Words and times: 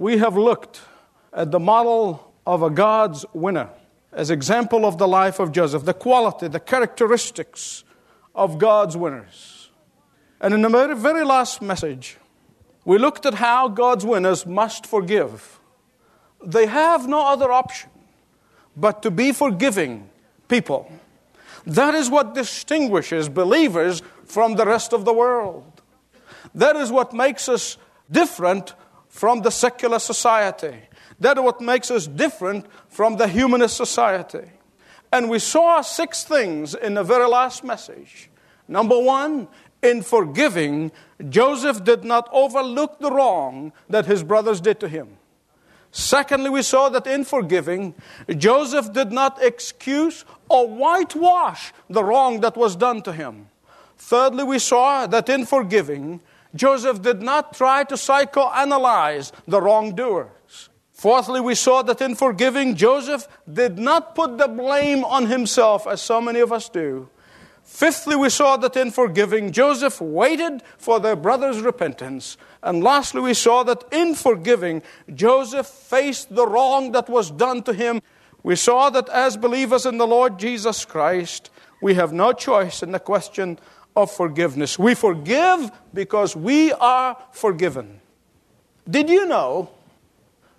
we 0.00 0.16
have 0.16 0.34
looked 0.34 0.80
at 1.30 1.50
the 1.50 1.60
model 1.60 2.32
of 2.46 2.62
a 2.62 2.70
God's 2.70 3.26
winner 3.34 3.68
as 4.12 4.30
example 4.30 4.86
of 4.86 4.96
the 4.96 5.06
life 5.06 5.38
of 5.38 5.52
Joseph, 5.52 5.84
the 5.84 5.92
quality, 5.92 6.48
the 6.48 6.58
characteristics 6.58 7.84
of 8.34 8.56
God's 8.56 8.96
winners. 8.96 9.68
And 10.40 10.54
in 10.54 10.62
the 10.62 10.70
very, 10.70 10.96
very 10.96 11.22
last 11.22 11.60
message, 11.60 12.16
we 12.86 12.96
looked 12.96 13.26
at 13.26 13.34
how 13.34 13.68
God's 13.68 14.06
winners 14.06 14.46
must 14.46 14.86
forgive. 14.86 15.60
They 16.42 16.64
have 16.64 17.06
no 17.06 17.26
other 17.26 17.52
option 17.52 17.90
but 18.74 19.02
to 19.02 19.10
be 19.10 19.32
forgiving 19.32 20.08
people. 20.48 20.90
That 21.66 21.94
is 21.94 22.08
what 22.08 22.34
distinguishes 22.34 23.28
believers 23.28 24.00
from 24.24 24.54
the 24.54 24.64
rest 24.64 24.94
of 24.94 25.04
the 25.04 25.12
world. 25.12 25.82
That 26.54 26.74
is 26.74 26.90
what 26.90 27.12
makes 27.12 27.50
us 27.50 27.76
different 28.10 28.72
from 29.10 29.42
the 29.42 29.50
secular 29.50 29.98
society. 29.98 30.76
That 31.18 31.36
is 31.36 31.44
what 31.44 31.60
makes 31.60 31.90
us 31.90 32.06
different 32.06 32.64
from 32.88 33.16
the 33.18 33.28
humanist 33.28 33.76
society. 33.76 34.50
And 35.12 35.28
we 35.28 35.40
saw 35.40 35.82
six 35.82 36.24
things 36.24 36.74
in 36.74 36.94
the 36.94 37.04
very 37.04 37.28
last 37.28 37.62
message. 37.62 38.30
Number 38.66 38.98
one, 38.98 39.48
in 39.82 40.02
forgiving, 40.02 40.92
Joseph 41.28 41.84
did 41.84 42.04
not 42.04 42.28
overlook 42.32 43.00
the 43.00 43.10
wrong 43.10 43.72
that 43.88 44.06
his 44.06 44.22
brothers 44.22 44.60
did 44.60 44.78
to 44.80 44.88
him. 44.88 45.18
Secondly, 45.90 46.50
we 46.50 46.62
saw 46.62 46.88
that 46.90 47.06
in 47.06 47.24
forgiving, 47.24 47.94
Joseph 48.36 48.92
did 48.92 49.10
not 49.10 49.42
excuse 49.42 50.24
or 50.48 50.68
whitewash 50.68 51.72
the 51.88 52.04
wrong 52.04 52.40
that 52.40 52.56
was 52.56 52.76
done 52.76 53.02
to 53.02 53.12
him. 53.12 53.48
Thirdly, 53.98 54.44
we 54.44 54.60
saw 54.60 55.06
that 55.08 55.28
in 55.28 55.44
forgiving, 55.44 56.20
Joseph 56.54 57.02
did 57.02 57.22
not 57.22 57.54
try 57.54 57.84
to 57.84 57.94
psychoanalyze 57.94 59.32
the 59.46 59.60
wrongdoers. 59.60 60.68
Fourthly, 60.92 61.40
we 61.40 61.54
saw 61.54 61.82
that 61.82 62.02
in 62.02 62.14
forgiving, 62.14 62.76
Joseph 62.76 63.26
did 63.50 63.78
not 63.78 64.14
put 64.14 64.36
the 64.36 64.48
blame 64.48 65.02
on 65.04 65.26
himself, 65.26 65.86
as 65.86 66.02
so 66.02 66.20
many 66.20 66.40
of 66.40 66.52
us 66.52 66.68
do. 66.68 67.08
Fifthly, 67.62 68.16
we 68.16 68.28
saw 68.28 68.56
that 68.58 68.76
in 68.76 68.90
forgiving, 68.90 69.52
Joseph 69.52 70.00
waited 70.00 70.62
for 70.76 70.98
their 71.00 71.16
brother's 71.16 71.60
repentance. 71.60 72.36
And 72.62 72.82
lastly, 72.82 73.22
we 73.22 73.32
saw 73.32 73.62
that 73.62 73.84
in 73.92 74.14
forgiving, 74.14 74.82
Joseph 75.14 75.66
faced 75.66 76.34
the 76.34 76.46
wrong 76.46 76.92
that 76.92 77.08
was 77.08 77.30
done 77.30 77.62
to 77.62 77.72
him. 77.72 78.02
We 78.42 78.56
saw 78.56 78.90
that 78.90 79.08
as 79.08 79.36
believers 79.36 79.86
in 79.86 79.98
the 79.98 80.06
Lord 80.06 80.38
Jesus 80.38 80.84
Christ, 80.84 81.50
we 81.80 81.94
have 81.94 82.12
no 82.12 82.32
choice 82.32 82.82
in 82.82 82.92
the 82.92 82.98
question 82.98 83.58
of 83.96 84.10
forgiveness. 84.10 84.78
We 84.78 84.94
forgive 84.94 85.70
because 85.92 86.36
we 86.36 86.72
are 86.72 87.16
forgiven. 87.32 88.00
Did 88.88 89.08
you 89.08 89.26
know 89.26 89.70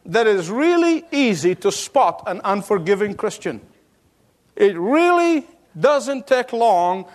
that 0.05 0.27
it 0.27 0.35
is 0.35 0.49
really 0.49 1.05
easy 1.11 1.55
to 1.55 1.71
spot 1.71 2.23
an 2.27 2.41
unforgiving 2.43 3.15
Christian? 3.15 3.61
It 4.55 4.77
really 4.77 5.47
doesn't 5.79 6.27
take 6.27 6.53
long 6.53 7.05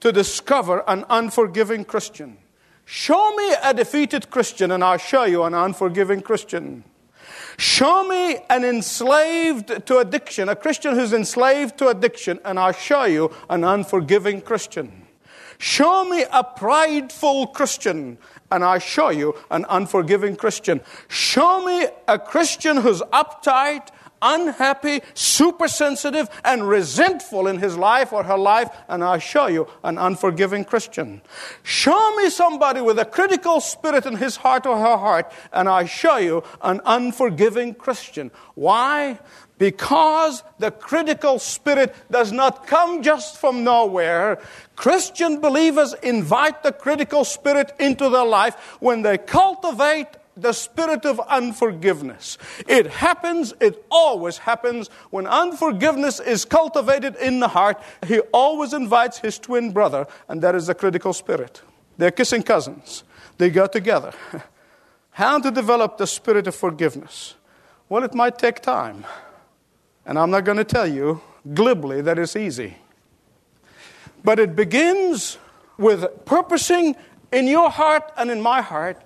to 0.00 0.12
discover 0.12 0.84
an 0.88 1.04
unforgiving 1.08 1.84
Christian. 1.84 2.38
Show 2.84 3.34
me 3.34 3.54
a 3.62 3.74
defeated 3.74 4.30
Christian, 4.30 4.70
and 4.70 4.84
I'll 4.84 4.98
show 4.98 5.24
you 5.24 5.42
an 5.42 5.54
unforgiving 5.54 6.20
Christian. 6.20 6.84
Show 7.58 8.06
me 8.06 8.38
an 8.48 8.64
enslaved 8.64 9.86
to 9.86 9.98
addiction, 9.98 10.48
a 10.48 10.54
Christian 10.54 10.94
who's 10.94 11.12
enslaved 11.12 11.78
to 11.78 11.88
addiction, 11.88 12.38
and 12.44 12.58
I'll 12.58 12.72
show 12.72 13.04
you 13.04 13.32
an 13.48 13.64
unforgiving 13.64 14.40
Christian. 14.40 15.05
Show 15.58 16.04
me 16.04 16.24
a 16.32 16.44
prideful 16.44 17.48
Christian, 17.48 18.18
and 18.50 18.64
I 18.64 18.78
show 18.78 19.10
you 19.10 19.34
an 19.50 19.64
unforgiving 19.68 20.36
Christian. 20.36 20.80
Show 21.08 21.64
me 21.64 21.86
a 22.06 22.18
Christian 22.18 22.78
who's 22.78 23.00
uptight, 23.12 23.88
unhappy, 24.22 25.00
super 25.14 25.68
sensitive, 25.68 26.28
and 26.44 26.68
resentful 26.68 27.46
in 27.46 27.58
his 27.58 27.76
life 27.76 28.12
or 28.12 28.24
her 28.24 28.38
life, 28.38 28.68
and 28.88 29.04
I 29.04 29.18
show 29.18 29.46
you 29.46 29.68
an 29.84 29.98
unforgiving 29.98 30.64
Christian. 30.64 31.22
Show 31.62 32.16
me 32.16 32.30
somebody 32.30 32.80
with 32.80 32.98
a 32.98 33.04
critical 33.04 33.60
spirit 33.60 34.06
in 34.06 34.16
his 34.16 34.36
heart 34.36 34.66
or 34.66 34.76
her 34.76 34.96
heart, 34.96 35.32
and 35.52 35.68
I 35.68 35.84
show 35.84 36.16
you 36.16 36.42
an 36.62 36.80
unforgiving 36.84 37.74
Christian. 37.74 38.30
Why? 38.54 39.18
Because 39.58 40.42
the 40.58 40.70
critical 40.70 41.38
spirit 41.38 41.94
does 42.10 42.30
not 42.30 42.66
come 42.66 43.02
just 43.02 43.38
from 43.38 43.64
nowhere. 43.64 44.38
Christian 44.74 45.40
believers 45.40 45.94
invite 46.02 46.62
the 46.62 46.72
critical 46.72 47.24
spirit 47.24 47.72
into 47.80 48.10
their 48.10 48.24
life 48.24 48.76
when 48.80 49.02
they 49.02 49.16
cultivate 49.16 50.08
the 50.36 50.52
spirit 50.52 51.06
of 51.06 51.18
unforgiveness. 51.20 52.36
It 52.68 52.86
happens, 52.86 53.54
it 53.60 53.82
always 53.90 54.38
happens. 54.38 54.88
When 55.10 55.26
unforgiveness 55.26 56.20
is 56.20 56.44
cultivated 56.44 57.16
in 57.16 57.40
the 57.40 57.48
heart, 57.48 57.82
he 58.06 58.20
always 58.32 58.74
invites 58.74 59.18
his 59.18 59.38
twin 59.38 59.72
brother, 59.72 60.06
and 60.28 60.42
that 60.42 60.54
is 60.54 60.66
the 60.66 60.74
critical 60.74 61.14
spirit. 61.14 61.62
They're 61.96 62.10
kissing 62.10 62.42
cousins, 62.42 63.04
they 63.38 63.48
go 63.48 63.66
together. 63.66 64.12
How 65.12 65.38
to 65.38 65.50
develop 65.50 65.96
the 65.96 66.06
spirit 66.06 66.46
of 66.46 66.54
forgiveness? 66.54 67.36
Well, 67.88 68.04
it 68.04 68.12
might 68.12 68.38
take 68.38 68.60
time. 68.60 69.06
And 70.06 70.18
I'm 70.18 70.30
not 70.30 70.44
going 70.44 70.56
to 70.56 70.64
tell 70.64 70.86
you 70.86 71.20
glibly 71.52 72.00
that 72.00 72.18
it's 72.18 72.36
easy. 72.36 72.76
But 74.24 74.38
it 74.38 74.56
begins 74.56 75.36
with 75.76 76.24
purposing 76.24 76.96
in 77.32 77.48
your 77.48 77.68
heart 77.70 78.12
and 78.16 78.30
in 78.30 78.40
my 78.40 78.62
heart. 78.62 79.02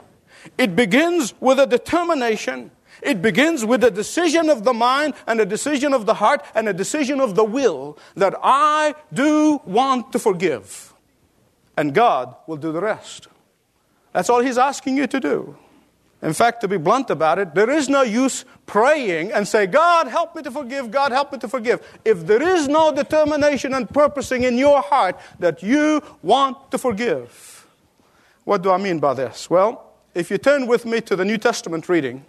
It 0.56 0.76
begins 0.76 1.34
with 1.40 1.58
a 1.58 1.66
determination. 1.66 2.70
It 3.02 3.22
begins 3.22 3.64
with 3.64 3.82
a 3.82 3.90
decision 3.90 4.50
of 4.50 4.64
the 4.64 4.74
mind 4.74 5.14
and 5.26 5.40
a 5.40 5.46
decision 5.46 5.94
of 5.94 6.04
the 6.04 6.14
heart 6.14 6.44
and 6.54 6.68
a 6.68 6.72
decision 6.72 7.20
of 7.20 7.34
the 7.34 7.44
will 7.44 7.98
that 8.14 8.34
I 8.42 8.94
do 9.12 9.60
want 9.64 10.12
to 10.12 10.18
forgive. 10.18 10.92
And 11.76 11.94
God 11.94 12.36
will 12.46 12.58
do 12.58 12.72
the 12.72 12.80
rest. 12.80 13.28
That's 14.12 14.28
all 14.28 14.40
He's 14.40 14.58
asking 14.58 14.98
you 14.98 15.06
to 15.06 15.20
do. 15.20 15.56
In 16.22 16.34
fact, 16.34 16.60
to 16.60 16.68
be 16.68 16.76
blunt 16.76 17.08
about 17.08 17.38
it, 17.38 17.54
there 17.54 17.70
is 17.70 17.88
no 17.88 18.02
use 18.02 18.44
praying 18.66 19.32
and 19.32 19.48
say, 19.48 19.66
God, 19.66 20.06
help 20.06 20.36
me 20.36 20.42
to 20.42 20.50
forgive, 20.50 20.90
God, 20.90 21.12
help 21.12 21.32
me 21.32 21.38
to 21.38 21.48
forgive. 21.48 21.80
If 22.04 22.26
there 22.26 22.42
is 22.42 22.68
no 22.68 22.92
determination 22.92 23.72
and 23.72 23.88
purposing 23.88 24.42
in 24.42 24.58
your 24.58 24.82
heart 24.82 25.18
that 25.38 25.62
you 25.62 26.02
want 26.22 26.70
to 26.72 26.78
forgive. 26.78 27.66
What 28.44 28.62
do 28.62 28.70
I 28.70 28.76
mean 28.76 28.98
by 28.98 29.14
this? 29.14 29.48
Well, 29.48 29.92
if 30.14 30.30
you 30.30 30.36
turn 30.36 30.66
with 30.66 30.84
me 30.84 31.00
to 31.02 31.16
the 31.16 31.24
New 31.24 31.38
Testament 31.38 31.88
reading 31.88 32.24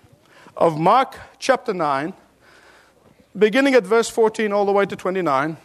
of 0.56 0.80
Mark 0.80 1.18
chapter 1.38 1.74
9, 1.74 2.14
beginning 3.38 3.74
at 3.76 3.84
verse 3.84 4.10
14 4.10 4.54
all 4.54 4.66
the 4.66 4.72
way 4.72 4.86
to 4.86 4.96
29, 4.96 5.58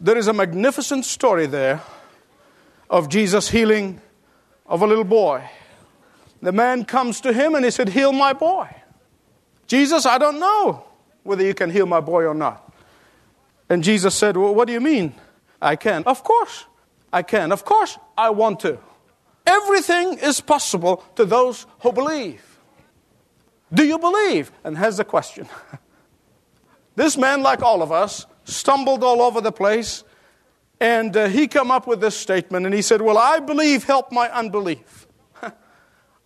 there 0.00 0.16
is 0.16 0.28
a 0.28 0.32
magnificent 0.32 1.04
story 1.04 1.46
there 1.46 1.82
of 2.88 3.10
Jesus 3.10 3.50
healing 3.50 4.00
of 4.66 4.80
a 4.80 4.86
little 4.86 5.04
boy. 5.04 5.42
The 6.42 6.52
man 6.52 6.84
comes 6.84 7.20
to 7.22 7.32
him 7.32 7.54
and 7.54 7.64
he 7.64 7.70
said, 7.70 7.90
Heal 7.90 8.12
my 8.12 8.32
boy. 8.32 8.68
Jesus, 9.66 10.06
I 10.06 10.18
don't 10.18 10.40
know 10.40 10.84
whether 11.22 11.44
you 11.44 11.54
can 11.54 11.70
heal 11.70 11.86
my 11.86 12.00
boy 12.00 12.24
or 12.24 12.34
not. 12.34 12.72
And 13.68 13.84
Jesus 13.84 14.14
said, 14.14 14.36
Well, 14.36 14.54
what 14.54 14.66
do 14.66 14.72
you 14.72 14.80
mean? 14.80 15.14
I 15.60 15.76
can. 15.76 16.02
Of 16.04 16.24
course, 16.24 16.64
I 17.12 17.22
can. 17.22 17.52
Of 17.52 17.64
course, 17.64 17.98
I 18.16 18.30
want 18.30 18.60
to. 18.60 18.78
Everything 19.46 20.18
is 20.18 20.40
possible 20.40 21.04
to 21.16 21.24
those 21.24 21.66
who 21.80 21.92
believe. 21.92 22.42
Do 23.72 23.84
you 23.84 23.98
believe? 23.98 24.50
And 24.64 24.76
here's 24.76 24.96
the 24.96 25.04
question. 25.04 25.48
this 26.96 27.16
man, 27.16 27.42
like 27.42 27.62
all 27.62 27.82
of 27.82 27.92
us, 27.92 28.26
stumbled 28.44 29.04
all 29.04 29.22
over 29.22 29.40
the 29.40 29.52
place, 29.52 30.04
and 30.80 31.16
uh, 31.16 31.28
he 31.28 31.46
come 31.46 31.70
up 31.70 31.86
with 31.86 32.00
this 32.00 32.16
statement, 32.16 32.64
and 32.64 32.74
he 32.74 32.82
said, 32.82 33.02
Well, 33.02 33.18
I 33.18 33.40
believe, 33.40 33.84
help 33.84 34.10
my 34.10 34.30
unbelief 34.30 34.99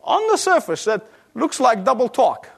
on 0.04 0.26
the 0.30 0.36
surface 0.36 0.84
that 0.84 1.06
looks 1.34 1.58
like 1.60 1.84
double 1.84 2.08
talk. 2.08 2.48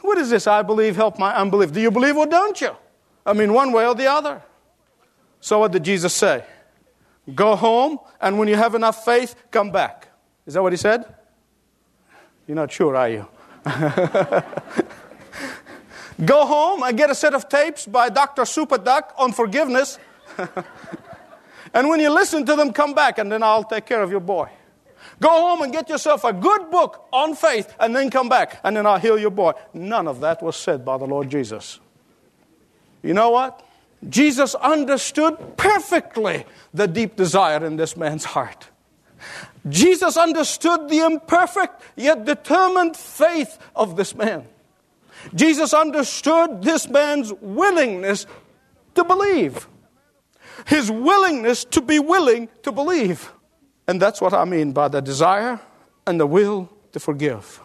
What 0.00 0.18
is 0.18 0.28
this? 0.28 0.46
I 0.46 0.62
believe, 0.62 0.96
help 0.96 1.18
my 1.18 1.34
unbelief. 1.34 1.72
Do 1.72 1.80
you 1.80 1.90
believe 1.90 2.16
or 2.16 2.26
don't 2.26 2.60
you? 2.60 2.76
I 3.24 3.32
mean, 3.32 3.54
one 3.54 3.72
way 3.72 3.86
or 3.86 3.94
the 3.94 4.06
other. 4.06 4.42
So, 5.40 5.60
what 5.60 5.72
did 5.72 5.82
Jesus 5.82 6.12
say? 6.12 6.44
Go 7.34 7.56
home, 7.56 7.98
and 8.20 8.38
when 8.38 8.48
you 8.48 8.56
have 8.56 8.74
enough 8.74 9.04
faith, 9.04 9.34
come 9.50 9.70
back. 9.70 10.08
Is 10.46 10.54
that 10.54 10.62
what 10.62 10.72
he 10.72 10.76
said? 10.76 11.06
You're 12.46 12.56
not 12.56 12.70
sure, 12.70 12.94
are 12.94 13.08
you? 13.08 13.26
Go 16.24 16.44
home 16.46 16.82
and 16.82 16.96
get 16.96 17.10
a 17.10 17.14
set 17.14 17.34
of 17.34 17.48
tapes 17.48 17.86
by 17.86 18.08
Dr. 18.08 18.44
Super 18.44 18.78
Duck 18.78 19.14
on 19.16 19.32
forgiveness. 19.32 19.98
and 21.74 21.88
when 21.88 21.98
you 21.98 22.10
listen 22.10 22.44
to 22.46 22.54
them, 22.54 22.72
come 22.72 22.92
back, 22.94 23.18
and 23.18 23.32
then 23.32 23.42
I'll 23.42 23.64
take 23.64 23.86
care 23.86 24.02
of 24.02 24.10
your 24.10 24.20
boy. 24.20 24.48
Go 25.20 25.28
home 25.28 25.62
and 25.62 25.72
get 25.72 25.88
yourself 25.88 26.24
a 26.24 26.32
good 26.32 26.70
book 26.70 27.06
on 27.12 27.34
faith 27.34 27.74
and 27.78 27.94
then 27.94 28.10
come 28.10 28.28
back 28.28 28.60
and 28.64 28.76
then 28.76 28.86
I'll 28.86 28.98
heal 28.98 29.18
your 29.18 29.30
boy. 29.30 29.52
None 29.72 30.08
of 30.08 30.20
that 30.20 30.42
was 30.42 30.56
said 30.56 30.84
by 30.84 30.98
the 30.98 31.06
Lord 31.06 31.30
Jesus. 31.30 31.80
You 33.02 33.14
know 33.14 33.30
what? 33.30 33.62
Jesus 34.08 34.54
understood 34.56 35.56
perfectly 35.56 36.44
the 36.72 36.86
deep 36.86 37.16
desire 37.16 37.64
in 37.64 37.76
this 37.76 37.96
man's 37.96 38.24
heart. 38.24 38.68
Jesus 39.68 40.16
understood 40.16 40.88
the 40.88 41.00
imperfect 41.00 41.82
yet 41.96 42.24
determined 42.24 42.96
faith 42.96 43.58
of 43.74 43.96
this 43.96 44.14
man. 44.14 44.46
Jesus 45.34 45.72
understood 45.72 46.62
this 46.62 46.88
man's 46.88 47.32
willingness 47.40 48.26
to 48.94 49.04
believe, 49.04 49.68
his 50.66 50.90
willingness 50.90 51.64
to 51.66 51.80
be 51.80 51.98
willing 51.98 52.48
to 52.62 52.72
believe. 52.72 53.32
And 53.86 54.00
that's 54.00 54.20
what 54.20 54.32
I 54.32 54.44
mean 54.44 54.72
by 54.72 54.88
the 54.88 55.00
desire 55.00 55.60
and 56.06 56.18
the 56.18 56.26
will 56.26 56.70
to 56.92 57.00
forgive. 57.00 57.60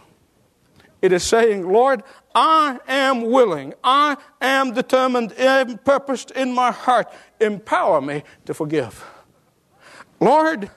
It 1.02 1.14
is 1.14 1.24
saying, 1.24 1.72
Lord, 1.72 2.04
I 2.36 2.80
am 2.88 3.22
willing, 3.24 3.74
I 3.84 4.18
am 4.42 4.74
determined, 4.74 5.34
I 5.40 5.62
am 5.62 5.78
purposed 5.78 6.32
in 6.32 6.54
my 6.54 6.72
heart. 6.72 7.12
Empower 7.40 8.02
me 8.02 8.24
to 8.46 8.54
forgive. 8.54 9.06
Lord, 10.20 10.70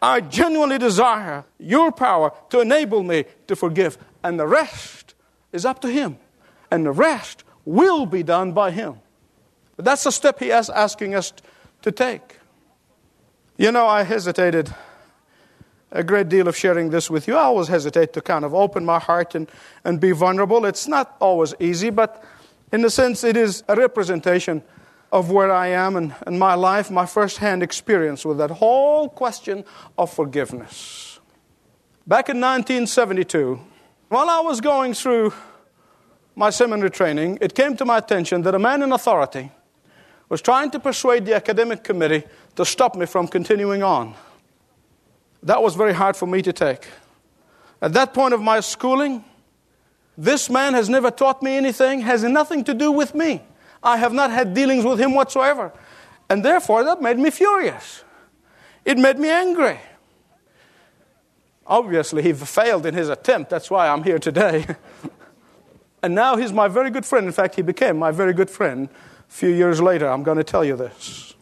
I 0.00 0.20
genuinely 0.20 0.78
desire 0.78 1.44
your 1.58 1.92
power 1.92 2.32
to 2.50 2.60
enable 2.60 3.02
me 3.02 3.24
to 3.46 3.56
forgive. 3.56 3.98
And 4.22 4.40
the 4.40 4.46
rest 4.46 5.14
is 5.52 5.64
up 5.66 5.80
to 5.80 5.88
Him. 5.88 6.18
And 6.70 6.86
the 6.86 6.92
rest 6.92 7.44
will 7.64 8.06
be 8.06 8.22
done 8.22 8.52
by 8.52 8.70
Him. 8.70 9.00
But 9.76 9.84
that's 9.84 10.04
the 10.04 10.12
step 10.12 10.38
He 10.38 10.50
is 10.50 10.70
asking 10.70 11.14
us 11.14 11.32
to 11.82 11.92
take. 11.92 12.38
You 13.58 13.72
know, 13.72 13.86
I 13.86 14.02
hesitated 14.02 14.74
a 15.92 16.02
great 16.02 16.28
deal 16.28 16.48
of 16.48 16.56
sharing 16.56 16.90
this 16.90 17.10
with 17.10 17.28
you. 17.28 17.36
I 17.36 17.42
always 17.42 17.68
hesitate 17.68 18.12
to 18.14 18.20
kind 18.20 18.44
of 18.44 18.54
open 18.54 18.84
my 18.84 18.98
heart 18.98 19.34
and, 19.34 19.50
and 19.84 20.00
be 20.00 20.12
vulnerable. 20.12 20.64
It's 20.64 20.88
not 20.88 21.16
always 21.20 21.54
easy, 21.60 21.90
but 21.90 22.22
in 22.72 22.84
a 22.84 22.90
sense, 22.90 23.22
it 23.24 23.36
is 23.36 23.62
a 23.68 23.76
representation 23.76 24.62
of 25.12 25.30
where 25.30 25.52
I 25.52 25.68
am 25.68 25.96
and, 25.96 26.14
and 26.26 26.38
my 26.38 26.54
life, 26.54 26.90
my 26.90 27.06
first-hand 27.06 27.62
experience 27.62 28.24
with 28.24 28.38
that 28.38 28.50
whole 28.50 29.08
question 29.08 29.64
of 29.96 30.12
forgiveness. 30.12 31.20
Back 32.06 32.28
in 32.28 32.40
1972, 32.40 33.60
while 34.08 34.28
I 34.28 34.40
was 34.40 34.60
going 34.60 34.94
through 34.94 35.32
my 36.34 36.50
seminary 36.50 36.90
training, 36.90 37.38
it 37.40 37.54
came 37.54 37.76
to 37.76 37.84
my 37.84 37.98
attention 37.98 38.42
that 38.42 38.54
a 38.54 38.58
man 38.58 38.82
in 38.82 38.92
authority 38.92 39.50
was 40.28 40.42
trying 40.42 40.70
to 40.72 40.80
persuade 40.80 41.24
the 41.24 41.34
academic 41.34 41.82
committee 41.82 42.24
to 42.56 42.64
stop 42.64 42.96
me 42.96 43.06
from 43.06 43.28
continuing 43.28 43.82
on. 43.82 44.14
That 45.42 45.62
was 45.62 45.74
very 45.74 45.92
hard 45.92 46.16
for 46.16 46.26
me 46.26 46.42
to 46.42 46.52
take. 46.52 46.86
At 47.80 47.92
that 47.92 48.14
point 48.14 48.34
of 48.34 48.40
my 48.40 48.60
schooling, 48.60 49.24
this 50.18 50.48
man 50.48 50.74
has 50.74 50.88
never 50.88 51.10
taught 51.10 51.42
me 51.42 51.56
anything, 51.56 52.00
has 52.00 52.24
nothing 52.24 52.64
to 52.64 52.74
do 52.74 52.90
with 52.90 53.14
me. 53.14 53.42
I 53.82 53.98
have 53.98 54.12
not 54.12 54.30
had 54.30 54.54
dealings 54.54 54.84
with 54.84 54.98
him 54.98 55.14
whatsoever. 55.14 55.72
And 56.28 56.44
therefore, 56.44 56.84
that 56.84 57.00
made 57.00 57.18
me 57.18 57.30
furious. 57.30 58.02
It 58.84 58.98
made 58.98 59.18
me 59.18 59.28
angry. 59.28 59.78
Obviously, 61.66 62.22
he 62.22 62.32
failed 62.32 62.86
in 62.86 62.94
his 62.94 63.08
attempt. 63.08 63.50
That's 63.50 63.70
why 63.70 63.88
I'm 63.88 64.02
here 64.02 64.18
today. 64.18 64.66
and 66.02 66.14
now 66.14 66.36
he's 66.36 66.52
my 66.52 66.68
very 66.68 66.90
good 66.90 67.04
friend. 67.04 67.26
In 67.26 67.32
fact, 67.32 67.56
he 67.56 67.62
became 67.62 67.98
my 67.98 68.10
very 68.10 68.32
good 68.32 68.50
friend 68.50 68.88
a 68.88 69.32
few 69.32 69.50
years 69.50 69.80
later. 69.80 70.08
I'm 70.08 70.22
going 70.22 70.38
to 70.38 70.44
tell 70.44 70.64
you 70.64 70.76
this. 70.76 71.34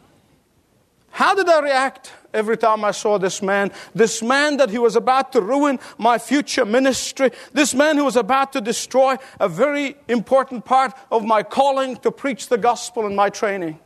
How 1.15 1.33
did 1.33 1.47
I 1.47 1.61
react 1.61 2.11
every 2.33 2.57
time 2.57 2.83
I 2.83 2.91
saw 2.91 3.17
this 3.17 3.41
man? 3.41 3.71
This 3.93 4.21
man 4.21 4.57
that 4.57 4.69
he 4.69 4.77
was 4.77 4.97
about 4.97 5.31
to 5.31 5.39
ruin 5.39 5.79
my 5.97 6.17
future 6.17 6.65
ministry. 6.65 7.31
This 7.53 7.73
man 7.73 7.95
who 7.95 8.03
was 8.03 8.17
about 8.17 8.51
to 8.51 8.59
destroy 8.59 9.15
a 9.39 9.47
very 9.47 9.95
important 10.09 10.65
part 10.65 10.91
of 11.09 11.23
my 11.23 11.41
calling 11.41 11.95
to 11.99 12.11
preach 12.11 12.49
the 12.49 12.57
gospel 12.57 13.05
and 13.05 13.15
my 13.15 13.29
training. 13.29 13.79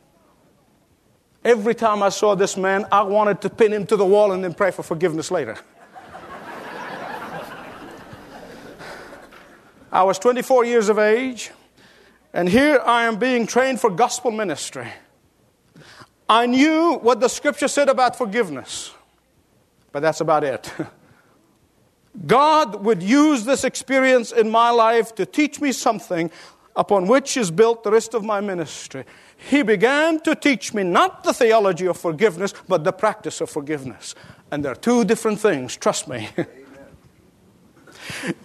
Every 1.44 1.72
time 1.72 2.02
I 2.02 2.08
saw 2.08 2.34
this 2.34 2.56
man, 2.56 2.84
I 2.90 3.02
wanted 3.02 3.40
to 3.42 3.48
pin 3.48 3.72
him 3.72 3.86
to 3.86 3.96
the 3.96 4.04
wall 4.04 4.32
and 4.32 4.42
then 4.42 4.52
pray 4.52 4.72
for 4.72 4.82
forgiveness 4.82 5.30
later. 5.30 5.56
I 9.92 10.02
was 10.02 10.18
24 10.18 10.64
years 10.64 10.88
of 10.88 10.98
age, 10.98 11.52
and 12.32 12.48
here 12.48 12.82
I 12.84 13.04
am 13.04 13.20
being 13.20 13.46
trained 13.46 13.80
for 13.80 13.88
gospel 13.88 14.32
ministry. 14.32 14.88
I 16.30 16.46
knew 16.46 16.94
what 17.02 17.18
the 17.18 17.26
scripture 17.26 17.66
said 17.66 17.88
about 17.88 18.14
forgiveness, 18.14 18.92
but 19.90 19.98
that's 19.98 20.20
about 20.20 20.44
it. 20.44 20.72
God 22.26 22.84
would 22.84 23.02
use 23.02 23.44
this 23.44 23.64
experience 23.64 24.30
in 24.30 24.48
my 24.48 24.70
life 24.70 25.12
to 25.16 25.26
teach 25.26 25.60
me 25.60 25.72
something 25.72 26.30
upon 26.76 27.08
which 27.08 27.36
is 27.36 27.50
built 27.50 27.82
the 27.82 27.90
rest 27.90 28.14
of 28.14 28.22
my 28.22 28.40
ministry. 28.40 29.04
He 29.36 29.62
began 29.62 30.20
to 30.20 30.36
teach 30.36 30.72
me 30.72 30.84
not 30.84 31.24
the 31.24 31.32
theology 31.32 31.86
of 31.86 31.96
forgiveness, 31.96 32.54
but 32.68 32.84
the 32.84 32.92
practice 32.92 33.40
of 33.40 33.50
forgiveness. 33.50 34.14
And 34.52 34.64
they're 34.64 34.76
two 34.76 35.04
different 35.04 35.40
things, 35.40 35.76
trust 35.76 36.06
me. 36.06 36.28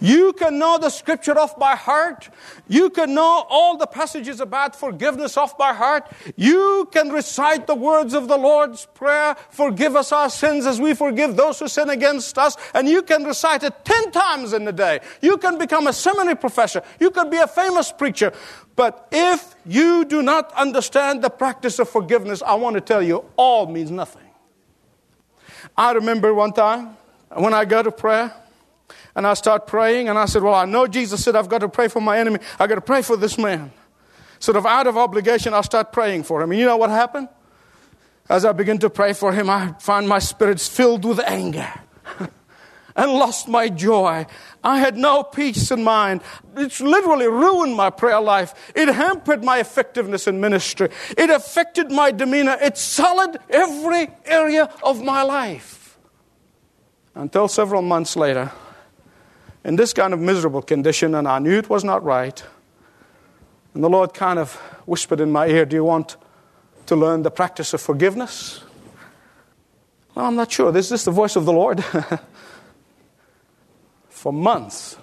You 0.00 0.32
can 0.32 0.58
know 0.58 0.78
the 0.78 0.90
scripture 0.90 1.38
off 1.38 1.58
by 1.58 1.74
heart. 1.74 2.28
You 2.68 2.90
can 2.90 3.14
know 3.14 3.46
all 3.48 3.76
the 3.76 3.86
passages 3.86 4.40
about 4.40 4.74
forgiveness 4.74 5.36
off 5.36 5.56
by 5.56 5.72
heart. 5.72 6.10
You 6.36 6.88
can 6.92 7.10
recite 7.10 7.66
the 7.66 7.74
words 7.74 8.14
of 8.14 8.28
the 8.28 8.36
Lord's 8.36 8.86
Prayer, 8.86 9.36
forgive 9.50 9.96
us 9.96 10.12
our 10.12 10.30
sins 10.30 10.66
as 10.66 10.80
we 10.80 10.94
forgive 10.94 11.36
those 11.36 11.58
who 11.58 11.68
sin 11.68 11.90
against 11.90 12.38
us. 12.38 12.56
And 12.74 12.88
you 12.88 13.02
can 13.02 13.24
recite 13.24 13.62
it 13.62 13.84
10 13.84 14.10
times 14.10 14.52
in 14.52 14.66
a 14.66 14.72
day. 14.72 15.00
You 15.20 15.36
can 15.36 15.58
become 15.58 15.86
a 15.86 15.92
seminary 15.92 16.36
professor. 16.36 16.82
You 16.98 17.10
can 17.10 17.30
be 17.30 17.36
a 17.36 17.46
famous 17.46 17.92
preacher. 17.92 18.32
But 18.74 19.08
if 19.10 19.54
you 19.64 20.04
do 20.04 20.22
not 20.22 20.52
understand 20.52 21.22
the 21.22 21.30
practice 21.30 21.78
of 21.78 21.88
forgiveness, 21.88 22.42
I 22.42 22.54
want 22.54 22.74
to 22.74 22.80
tell 22.80 23.02
you, 23.02 23.24
all 23.36 23.66
means 23.66 23.90
nothing. 23.90 24.22
I 25.76 25.92
remember 25.92 26.32
one 26.32 26.52
time 26.52 26.96
when 27.34 27.52
I 27.52 27.64
go 27.64 27.82
to 27.82 27.90
prayer, 27.90 28.32
and 29.14 29.26
I 29.26 29.34
start 29.34 29.66
praying, 29.66 30.08
and 30.08 30.18
I 30.18 30.26
said, 30.26 30.42
Well, 30.42 30.54
I 30.54 30.64
know 30.64 30.86
Jesus 30.86 31.24
said 31.24 31.36
I've 31.36 31.48
got 31.48 31.58
to 31.58 31.68
pray 31.68 31.88
for 31.88 32.00
my 32.00 32.18
enemy. 32.18 32.38
I've 32.58 32.68
got 32.68 32.76
to 32.76 32.80
pray 32.80 33.02
for 33.02 33.16
this 33.16 33.38
man. 33.38 33.72
Sort 34.38 34.56
of 34.56 34.66
out 34.66 34.86
of 34.86 34.96
obligation, 34.96 35.54
I 35.54 35.62
start 35.62 35.92
praying 35.92 36.24
for 36.24 36.42
him. 36.42 36.50
And 36.50 36.60
you 36.60 36.66
know 36.66 36.76
what 36.76 36.90
happened? 36.90 37.28
As 38.28 38.44
I 38.44 38.52
begin 38.52 38.78
to 38.78 38.90
pray 38.90 39.12
for 39.12 39.32
him, 39.32 39.48
I 39.48 39.74
find 39.78 40.08
my 40.08 40.18
spirits 40.18 40.68
filled 40.68 41.04
with 41.04 41.20
anger 41.20 41.72
and 42.96 43.12
lost 43.12 43.48
my 43.48 43.68
joy. 43.68 44.26
I 44.62 44.78
had 44.78 44.96
no 44.96 45.22
peace 45.22 45.70
in 45.70 45.84
mind. 45.84 46.22
It's 46.56 46.80
literally 46.80 47.28
ruined 47.28 47.76
my 47.76 47.90
prayer 47.90 48.20
life. 48.20 48.72
It 48.74 48.88
hampered 48.88 49.44
my 49.44 49.60
effectiveness 49.60 50.26
in 50.26 50.40
ministry. 50.40 50.88
It 51.16 51.30
affected 51.30 51.90
my 51.90 52.10
demeanor. 52.10 52.58
It 52.60 52.76
sullied 52.76 53.38
every 53.48 54.08
area 54.24 54.68
of 54.82 55.02
my 55.02 55.22
life. 55.22 55.98
Until 57.14 57.48
several 57.48 57.80
months 57.80 58.16
later, 58.16 58.50
in 59.66 59.74
this 59.74 59.92
kind 59.92 60.14
of 60.14 60.20
miserable 60.20 60.62
condition, 60.62 61.16
and 61.16 61.26
I 61.26 61.40
knew 61.40 61.58
it 61.58 61.68
was 61.68 61.82
not 61.82 62.04
right. 62.04 62.40
And 63.74 63.82
the 63.82 63.90
Lord 63.90 64.14
kind 64.14 64.38
of 64.38 64.54
whispered 64.86 65.20
in 65.20 65.32
my 65.32 65.48
ear, 65.48 65.66
Do 65.66 65.74
you 65.74 65.82
want 65.82 66.16
to 66.86 66.94
learn 66.94 67.22
the 67.22 67.32
practice 67.32 67.74
of 67.74 67.80
forgiveness? 67.80 68.62
Well, 70.14 70.26
I'm 70.26 70.36
not 70.36 70.52
sure. 70.52 70.74
Is 70.74 70.88
this 70.88 71.04
the 71.04 71.10
voice 71.10 71.34
of 71.34 71.46
the 71.46 71.52
Lord? 71.52 71.84
For 74.08 74.32
months, 74.32 74.96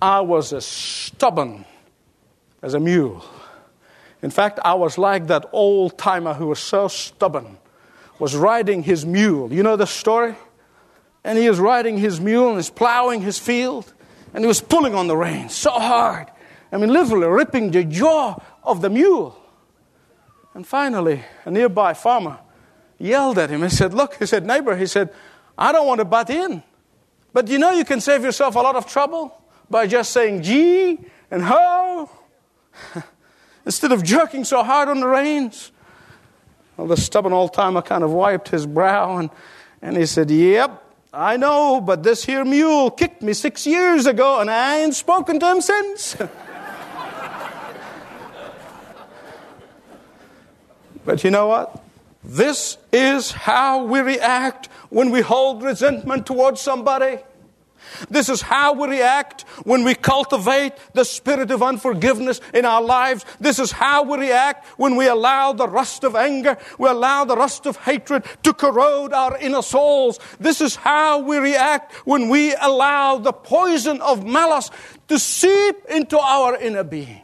I 0.00 0.20
was 0.20 0.52
as 0.52 0.64
stubborn 0.64 1.64
as 2.62 2.74
a 2.74 2.80
mule. 2.80 3.24
In 4.22 4.30
fact, 4.30 4.60
I 4.64 4.74
was 4.74 4.96
like 4.96 5.26
that 5.26 5.46
old 5.50 5.98
timer 5.98 6.34
who 6.34 6.46
was 6.46 6.60
so 6.60 6.86
stubborn, 6.86 7.58
was 8.20 8.36
riding 8.36 8.84
his 8.84 9.04
mule. 9.04 9.52
You 9.52 9.64
know 9.64 9.74
the 9.74 9.88
story? 9.88 10.36
And 11.24 11.38
he 11.38 11.48
was 11.48 11.58
riding 11.58 11.98
his 11.98 12.20
mule 12.20 12.48
and 12.48 12.56
he's 12.56 12.70
plowing 12.70 13.20
his 13.20 13.38
field 13.38 13.92
and 14.34 14.44
he 14.44 14.48
was 14.48 14.60
pulling 14.60 14.94
on 14.94 15.06
the 15.06 15.16
reins 15.16 15.54
so 15.54 15.70
hard. 15.70 16.28
I 16.70 16.78
mean, 16.78 16.90
literally 16.90 17.26
ripping 17.26 17.70
the 17.70 17.84
jaw 17.84 18.36
of 18.64 18.80
the 18.80 18.88
mule. 18.88 19.38
And 20.54 20.66
finally, 20.66 21.22
a 21.44 21.50
nearby 21.50 21.94
farmer 21.94 22.38
yelled 22.98 23.38
at 23.38 23.50
him 23.50 23.62
and 23.62 23.72
said, 23.72 23.92
Look, 23.92 24.16
he 24.16 24.26
said, 24.26 24.46
neighbor, 24.46 24.76
he 24.76 24.86
said, 24.86 25.12
I 25.56 25.72
don't 25.72 25.86
want 25.86 25.98
to 25.98 26.04
butt 26.04 26.30
in. 26.30 26.62
But 27.32 27.48
you 27.48 27.58
know 27.58 27.70
you 27.70 27.84
can 27.84 28.00
save 28.00 28.22
yourself 28.24 28.56
a 28.56 28.60
lot 28.60 28.76
of 28.76 28.86
trouble 28.86 29.38
by 29.70 29.86
just 29.86 30.12
saying 30.12 30.42
gee 30.42 30.98
and 31.30 31.42
ho 31.42 32.10
instead 33.66 33.92
of 33.92 34.02
jerking 34.02 34.44
so 34.44 34.62
hard 34.62 34.88
on 34.88 35.00
the 35.00 35.06
reins. 35.06 35.72
Well, 36.76 36.86
the 36.86 36.96
stubborn 36.96 37.32
old 37.32 37.52
timer 37.52 37.82
kind 37.82 38.02
of 38.02 38.10
wiped 38.10 38.48
his 38.48 38.66
brow 38.66 39.18
and, 39.18 39.30
and 39.80 39.96
he 39.96 40.06
said, 40.06 40.30
Yep, 40.30 40.81
I 41.12 41.36
know, 41.36 41.78
but 41.82 42.02
this 42.02 42.24
here 42.24 42.42
mule 42.42 42.90
kicked 42.90 43.20
me 43.20 43.34
six 43.34 43.66
years 43.66 44.06
ago 44.06 44.40
and 44.40 44.50
I 44.50 44.78
ain't 44.78 44.94
spoken 44.94 45.38
to 45.40 45.50
him 45.50 45.60
since. 45.60 46.16
but 51.04 51.22
you 51.22 51.30
know 51.30 51.48
what? 51.48 51.84
This 52.24 52.78
is 52.92 53.32
how 53.32 53.84
we 53.84 54.00
react 54.00 54.68
when 54.88 55.10
we 55.10 55.20
hold 55.20 55.62
resentment 55.62 56.24
towards 56.24 56.62
somebody. 56.62 57.18
This 58.10 58.28
is 58.28 58.42
how 58.42 58.72
we 58.74 58.88
react 58.88 59.42
when 59.64 59.84
we 59.84 59.94
cultivate 59.94 60.72
the 60.94 61.04
spirit 61.04 61.50
of 61.50 61.62
unforgiveness 61.62 62.40
in 62.54 62.64
our 62.64 62.82
lives. 62.82 63.24
This 63.40 63.58
is 63.58 63.72
how 63.72 64.02
we 64.04 64.18
react 64.18 64.66
when 64.78 64.96
we 64.96 65.06
allow 65.06 65.52
the 65.52 65.68
rust 65.68 66.04
of 66.04 66.16
anger, 66.16 66.56
we 66.78 66.88
allow 66.88 67.24
the 67.24 67.36
rust 67.36 67.66
of 67.66 67.76
hatred 67.76 68.24
to 68.42 68.52
corrode 68.52 69.12
our 69.12 69.36
inner 69.38 69.62
souls. 69.62 70.18
This 70.40 70.60
is 70.60 70.76
how 70.76 71.20
we 71.20 71.38
react 71.38 71.92
when 72.06 72.28
we 72.28 72.54
allow 72.60 73.18
the 73.18 73.32
poison 73.32 74.00
of 74.00 74.24
malice 74.24 74.70
to 75.08 75.18
seep 75.18 75.84
into 75.88 76.18
our 76.18 76.56
inner 76.56 76.84
being. 76.84 77.22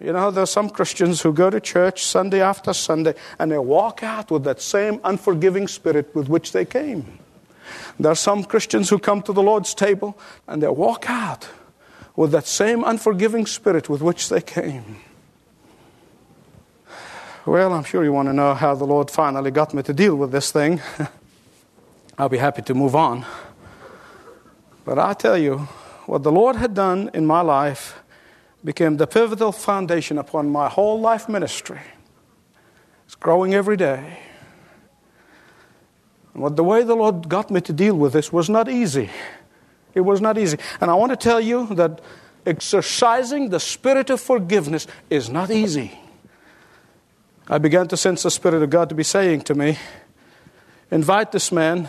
You 0.00 0.12
know, 0.12 0.30
there 0.30 0.42
are 0.42 0.46
some 0.46 0.68
Christians 0.70 1.22
who 1.22 1.32
go 1.32 1.48
to 1.50 1.60
church 1.60 2.04
Sunday 2.04 2.42
after 2.42 2.74
Sunday 2.74 3.14
and 3.38 3.50
they 3.50 3.58
walk 3.58 4.02
out 4.02 4.30
with 4.30 4.44
that 4.44 4.60
same 4.60 5.00
unforgiving 5.04 5.68
spirit 5.68 6.14
with 6.14 6.28
which 6.28 6.52
they 6.52 6.64
came. 6.64 7.18
There 7.98 8.10
are 8.10 8.16
some 8.16 8.44
Christians 8.44 8.90
who 8.90 8.98
come 8.98 9.22
to 9.22 9.32
the 9.32 9.42
Lord's 9.42 9.74
table 9.74 10.18
and 10.48 10.62
they 10.62 10.68
walk 10.68 11.08
out 11.08 11.48
with 12.16 12.32
that 12.32 12.46
same 12.46 12.84
unforgiving 12.84 13.46
spirit 13.46 13.88
with 13.88 14.02
which 14.02 14.28
they 14.28 14.40
came. 14.40 14.96
Well, 17.46 17.72
I'm 17.72 17.84
sure 17.84 18.02
you 18.04 18.12
want 18.12 18.28
to 18.28 18.32
know 18.32 18.54
how 18.54 18.74
the 18.74 18.86
Lord 18.86 19.10
finally 19.10 19.50
got 19.50 19.74
me 19.74 19.82
to 19.82 19.92
deal 19.92 20.16
with 20.16 20.32
this 20.32 20.50
thing. 20.50 20.80
I'll 22.18 22.28
be 22.28 22.38
happy 22.38 22.62
to 22.62 22.74
move 22.74 22.96
on. 22.96 23.26
But 24.84 24.98
I 24.98 25.12
tell 25.14 25.36
you, 25.36 25.68
what 26.06 26.22
the 26.22 26.32
Lord 26.32 26.56
had 26.56 26.74
done 26.74 27.10
in 27.12 27.26
my 27.26 27.40
life 27.40 28.02
became 28.64 28.96
the 28.96 29.06
pivotal 29.06 29.52
foundation 29.52 30.18
upon 30.18 30.50
my 30.50 30.68
whole 30.68 31.00
life 31.00 31.28
ministry. 31.28 31.80
It's 33.04 33.14
growing 33.14 33.54
every 33.54 33.76
day. 33.76 34.18
But 36.34 36.56
the 36.56 36.64
way 36.64 36.82
the 36.82 36.96
Lord 36.96 37.28
got 37.28 37.50
me 37.50 37.60
to 37.60 37.72
deal 37.72 37.94
with 37.94 38.12
this 38.12 38.32
was 38.32 38.50
not 38.50 38.68
easy. 38.68 39.10
It 39.94 40.00
was 40.00 40.20
not 40.20 40.36
easy. 40.36 40.58
And 40.80 40.90
I 40.90 40.94
want 40.94 41.10
to 41.10 41.16
tell 41.16 41.40
you 41.40 41.66
that 41.74 42.00
exercising 42.44 43.50
the 43.50 43.60
spirit 43.60 44.10
of 44.10 44.20
forgiveness 44.20 44.86
is 45.10 45.30
not 45.30 45.50
easy. 45.50 45.98
I 47.48 47.58
began 47.58 47.88
to 47.88 47.96
sense 47.96 48.22
the 48.22 48.30
Spirit 48.30 48.62
of 48.62 48.70
God 48.70 48.88
to 48.88 48.94
be 48.94 49.02
saying 49.02 49.42
to 49.42 49.54
me, 49.54 49.78
Invite 50.90 51.32
this 51.32 51.52
man 51.52 51.88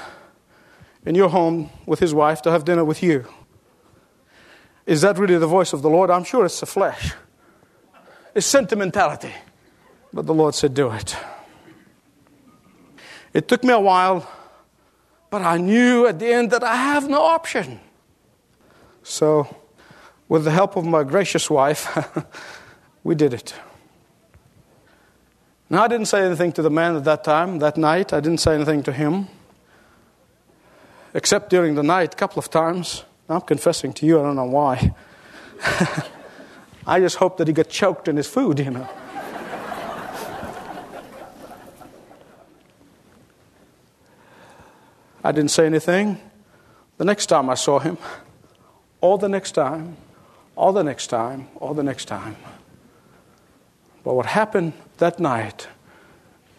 in 1.05 1.15
your 1.15 1.29
home 1.29 1.69
with 1.85 1.99
his 1.99 2.13
wife 2.13 2.41
to 2.41 2.51
have 2.51 2.65
dinner 2.65 2.83
with 2.83 3.01
you. 3.01 3.25
Is 4.85 5.01
that 5.01 5.17
really 5.17 5.37
the 5.37 5.47
voice 5.47 5.73
of 5.73 5.81
the 5.81 5.89
Lord? 5.89 6.09
I'm 6.09 6.23
sure 6.23 6.45
it's 6.45 6.59
the 6.59 6.65
flesh, 6.65 7.13
it's 8.33 8.45
sentimentality. 8.45 9.33
But 10.11 10.25
the 10.25 10.33
Lord 10.33 10.55
said, 10.55 10.73
Do 10.73 10.91
it. 10.91 11.15
It 13.35 13.49
took 13.49 13.65
me 13.65 13.73
a 13.73 13.79
while, 13.79 14.25
but 15.29 15.41
I 15.41 15.57
knew 15.57 16.07
at 16.07 16.19
the 16.19 16.27
end 16.27 16.51
that 16.51 16.63
I 16.63 16.73
have 16.77 17.09
no 17.09 17.21
option. 17.21 17.81
So, 19.03 19.53
with 20.29 20.45
the 20.45 20.51
help 20.51 20.77
of 20.77 20.85
my 20.85 21.03
gracious 21.03 21.49
wife, 21.49 21.85
we 23.03 23.13
did 23.13 23.33
it. 23.33 23.53
Now, 25.69 25.83
I 25.83 25.89
didn't 25.89 26.05
say 26.05 26.25
anything 26.25 26.53
to 26.53 26.61
the 26.61 26.69
man 26.69 26.95
at 26.95 27.03
that 27.03 27.25
time, 27.25 27.59
that 27.59 27.75
night. 27.75 28.13
I 28.13 28.21
didn't 28.21 28.39
say 28.39 28.55
anything 28.55 28.83
to 28.83 28.93
him, 28.93 29.27
except 31.13 31.49
during 31.49 31.75
the 31.75 31.83
night, 31.83 32.13
a 32.13 32.17
couple 32.17 32.39
of 32.39 32.49
times. 32.49 33.03
I'm 33.27 33.41
confessing 33.41 33.91
to 33.95 34.05
you, 34.05 34.17
I 34.17 34.23
don't 34.23 34.37
know 34.37 34.45
why. 34.45 34.95
I 36.87 37.01
just 37.01 37.17
hope 37.17 37.35
that 37.39 37.47
he 37.47 37.53
got 37.53 37.67
choked 37.67 38.07
in 38.07 38.15
his 38.15 38.27
food, 38.27 38.59
you 38.59 38.71
know. 38.71 38.87
I 45.25 45.31
didn't 45.31 45.49
say 45.49 45.65
anything. 45.65 46.21
The 46.97 47.03
next 47.03 47.25
time 47.25 47.49
I 47.49 47.55
saw 47.55 47.79
him, 47.79 47.97
all 49.01 49.17
the 49.17 49.27
next 49.27 49.53
time, 49.53 49.97
all 50.55 50.71
the 50.71 50.83
next 50.83 51.07
time, 51.07 51.47
all 51.55 51.73
the 51.73 51.81
next 51.81 52.05
time. 52.05 52.35
But 54.03 54.13
what 54.13 54.27
happened 54.27 54.73
that 54.97 55.19
night 55.19 55.67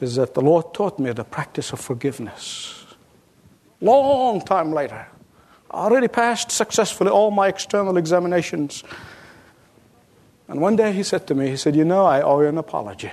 is 0.00 0.16
that 0.16 0.34
the 0.34 0.40
Lord 0.40 0.74
taught 0.74 0.98
me 0.98 1.12
the 1.12 1.22
practice 1.22 1.72
of 1.72 1.78
forgiveness. 1.78 2.84
Long 3.80 4.40
time 4.40 4.72
later, 4.72 5.06
I 5.70 5.84
already 5.84 6.08
passed 6.08 6.50
successfully 6.50 7.10
all 7.10 7.30
my 7.30 7.46
external 7.46 7.96
examinations. 7.96 8.82
And 10.48 10.60
one 10.60 10.74
day 10.74 10.90
he 10.90 11.04
said 11.04 11.28
to 11.28 11.36
me, 11.36 11.50
he 11.50 11.56
said, 11.56 11.76
You 11.76 11.84
know, 11.84 12.04
I 12.04 12.20
owe 12.20 12.40
you 12.40 12.48
an 12.48 12.58
apology. 12.58 13.12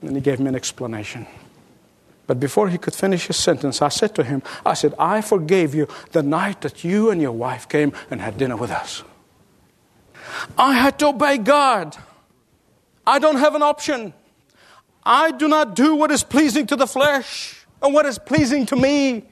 And 0.00 0.14
he 0.14 0.22
gave 0.22 0.38
me 0.38 0.46
an 0.46 0.54
explanation. 0.54 1.26
But 2.30 2.38
before 2.38 2.68
he 2.68 2.78
could 2.78 2.94
finish 2.94 3.26
his 3.26 3.36
sentence, 3.36 3.82
I 3.82 3.88
said 3.88 4.14
to 4.14 4.22
him, 4.22 4.44
I 4.64 4.74
said, 4.74 4.94
I 5.00 5.20
forgave 5.20 5.74
you 5.74 5.88
the 6.12 6.22
night 6.22 6.60
that 6.60 6.84
you 6.84 7.10
and 7.10 7.20
your 7.20 7.32
wife 7.32 7.68
came 7.68 7.92
and 8.08 8.20
had 8.20 8.38
dinner 8.38 8.56
with 8.56 8.70
us. 8.70 9.02
I 10.56 10.74
had 10.74 10.96
to 11.00 11.08
obey 11.08 11.38
God. 11.38 11.96
I 13.04 13.18
don't 13.18 13.38
have 13.38 13.56
an 13.56 13.62
option. 13.62 14.14
I 15.02 15.32
do 15.32 15.48
not 15.48 15.74
do 15.74 15.96
what 15.96 16.12
is 16.12 16.22
pleasing 16.22 16.68
to 16.68 16.76
the 16.76 16.86
flesh 16.86 17.66
and 17.82 17.92
what 17.92 18.06
is 18.06 18.16
pleasing 18.16 18.64
to 18.66 18.76
me. 18.76 19.24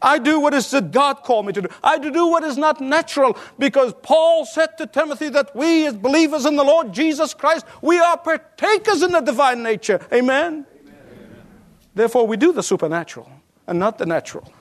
I 0.00 0.18
do 0.18 0.40
what 0.40 0.54
is 0.54 0.70
that 0.70 0.90
God 0.90 1.24
called 1.24 1.44
me 1.44 1.52
to 1.52 1.60
do. 1.60 1.68
I 1.84 1.98
do 1.98 2.28
what 2.28 2.42
is 2.42 2.56
not 2.56 2.80
natural 2.80 3.36
because 3.58 3.92
Paul 4.00 4.46
said 4.46 4.78
to 4.78 4.86
Timothy 4.86 5.28
that 5.28 5.54
we 5.54 5.86
as 5.86 5.94
believers 5.94 6.46
in 6.46 6.56
the 6.56 6.64
Lord 6.64 6.94
Jesus 6.94 7.34
Christ, 7.34 7.66
we 7.82 7.98
are 7.98 8.16
partakers 8.16 9.02
in 9.02 9.12
the 9.12 9.20
divine 9.20 9.62
nature. 9.62 10.00
Amen. 10.10 10.64
Therefore, 11.98 12.28
we 12.28 12.36
do 12.36 12.52
the 12.52 12.62
supernatural 12.62 13.28
and 13.66 13.76
not 13.76 13.98
the 13.98 14.06
natural. 14.06 14.52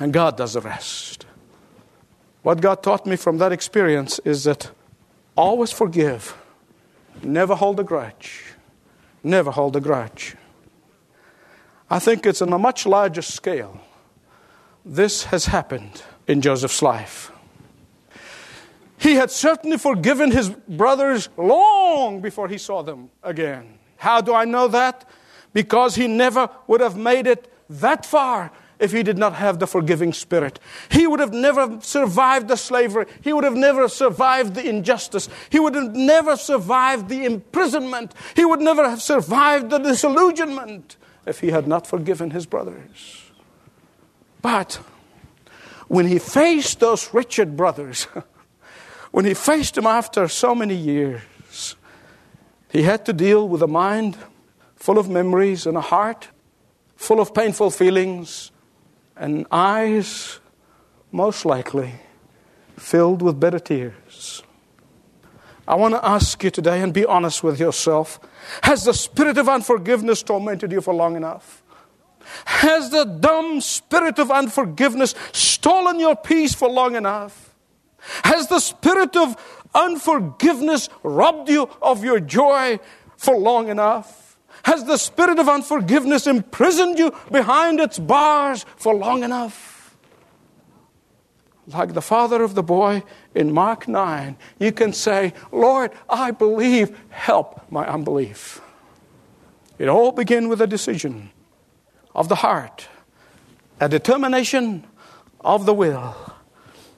And 0.00 0.10
God 0.10 0.38
does 0.38 0.54
the 0.54 0.62
rest. 0.62 1.26
What 2.42 2.62
God 2.62 2.82
taught 2.82 3.04
me 3.04 3.16
from 3.16 3.36
that 3.38 3.52
experience 3.52 4.18
is 4.24 4.44
that 4.44 4.70
always 5.36 5.70
forgive, 5.70 6.34
never 7.22 7.54
hold 7.54 7.78
a 7.78 7.84
grudge. 7.84 8.42
Never 9.22 9.50
hold 9.50 9.76
a 9.76 9.80
grudge. 9.80 10.34
I 11.90 11.98
think 11.98 12.24
it's 12.24 12.40
on 12.40 12.54
a 12.54 12.58
much 12.58 12.86
larger 12.86 13.20
scale. 13.20 13.78
This 14.82 15.24
has 15.24 15.44
happened 15.44 16.02
in 16.26 16.40
Joseph's 16.40 16.80
life. 16.80 17.30
He 18.96 19.16
had 19.16 19.30
certainly 19.30 19.76
forgiven 19.76 20.30
his 20.30 20.48
brothers 20.48 21.28
long 21.36 22.22
before 22.22 22.48
he 22.48 22.56
saw 22.56 22.82
them 22.82 23.10
again. 23.22 23.78
How 23.98 24.22
do 24.22 24.32
I 24.32 24.46
know 24.46 24.68
that? 24.68 25.04
Because 25.58 25.96
he 25.96 26.06
never 26.06 26.48
would 26.68 26.80
have 26.80 26.96
made 26.96 27.26
it 27.26 27.52
that 27.68 28.06
far 28.06 28.52
if 28.78 28.92
he 28.92 29.02
did 29.02 29.18
not 29.18 29.34
have 29.34 29.58
the 29.58 29.66
forgiving 29.66 30.12
spirit. 30.12 30.60
He 30.88 31.04
would 31.04 31.18
have 31.18 31.32
never 31.32 31.80
survived 31.80 32.46
the 32.46 32.56
slavery. 32.56 33.06
He 33.22 33.32
would 33.32 33.42
have 33.42 33.56
never 33.56 33.88
survived 33.88 34.54
the 34.54 34.68
injustice. 34.68 35.28
He 35.50 35.58
would 35.58 35.74
have 35.74 35.96
never 35.96 36.36
survived 36.36 37.08
the 37.08 37.24
imprisonment. 37.24 38.14
He 38.36 38.44
would 38.44 38.60
never 38.60 38.88
have 38.88 39.02
survived 39.02 39.70
the 39.70 39.78
disillusionment 39.78 40.96
if 41.26 41.40
he 41.40 41.50
had 41.50 41.66
not 41.66 41.88
forgiven 41.88 42.30
his 42.30 42.46
brothers. 42.46 43.32
But 44.40 44.74
when 45.88 46.06
he 46.06 46.20
faced 46.20 46.78
those 46.78 47.12
wretched 47.12 47.56
brothers, 47.56 48.04
when 49.10 49.24
he 49.24 49.34
faced 49.34 49.74
them 49.74 49.88
after 49.88 50.28
so 50.28 50.54
many 50.54 50.76
years, 50.76 51.74
he 52.70 52.82
had 52.82 53.04
to 53.06 53.12
deal 53.12 53.48
with 53.48 53.60
a 53.60 53.66
mind 53.66 54.16
full 54.78 54.98
of 54.98 55.08
memories 55.08 55.66
and 55.66 55.76
a 55.76 55.82
heart 55.82 56.28
full 56.98 57.20
of 57.20 57.32
painful 57.32 57.70
feelings 57.70 58.50
and 59.16 59.46
eyes, 59.52 60.40
most 61.12 61.44
likely, 61.44 61.94
filled 62.76 63.22
with 63.22 63.38
bitter 63.38 63.60
tears. 63.60 64.42
I 65.66 65.74
want 65.76 65.94
to 65.94 66.04
ask 66.04 66.42
you 66.42 66.50
today 66.50 66.82
and 66.82 66.92
be 66.92 67.04
honest 67.04 67.44
with 67.44 67.60
yourself. 67.60 68.18
Has 68.62 68.84
the 68.84 68.94
spirit 68.94 69.38
of 69.38 69.48
unforgiveness 69.48 70.22
tormented 70.22 70.72
you 70.72 70.80
for 70.80 70.94
long 70.94 71.14
enough? 71.14 71.62
Has 72.44 72.90
the 72.90 73.04
dumb 73.04 73.60
spirit 73.60 74.18
of 74.18 74.30
unforgiveness 74.30 75.14
stolen 75.32 76.00
your 76.00 76.16
peace 76.16 76.54
for 76.54 76.68
long 76.68 76.96
enough? 76.96 77.54
Has 78.24 78.48
the 78.48 78.60
spirit 78.60 79.16
of 79.16 79.36
unforgiveness 79.74 80.88
robbed 81.02 81.48
you 81.48 81.68
of 81.80 82.02
your 82.04 82.20
joy 82.20 82.80
for 83.16 83.36
long 83.36 83.68
enough? 83.68 84.27
Has 84.68 84.84
the 84.84 84.98
spirit 84.98 85.38
of 85.38 85.48
unforgiveness 85.48 86.26
imprisoned 86.26 86.98
you 86.98 87.10
behind 87.32 87.80
its 87.80 87.98
bars 87.98 88.66
for 88.76 88.94
long 88.94 89.22
enough? 89.22 89.96
Like 91.68 91.94
the 91.94 92.02
father 92.02 92.42
of 92.42 92.54
the 92.54 92.62
boy 92.62 93.02
in 93.34 93.54
Mark 93.54 93.88
9, 93.88 94.36
you 94.58 94.72
can 94.72 94.92
say, 94.92 95.32
Lord, 95.50 95.92
I 96.06 96.32
believe, 96.32 97.00
help 97.08 97.62
my 97.70 97.86
unbelief. 97.88 98.60
It 99.78 99.88
all 99.88 100.12
began 100.12 100.50
with 100.50 100.60
a 100.60 100.66
decision 100.66 101.30
of 102.14 102.28
the 102.28 102.42
heart, 102.44 102.88
a 103.80 103.88
determination 103.88 104.86
of 105.40 105.64
the 105.64 105.72
will, 105.72 106.14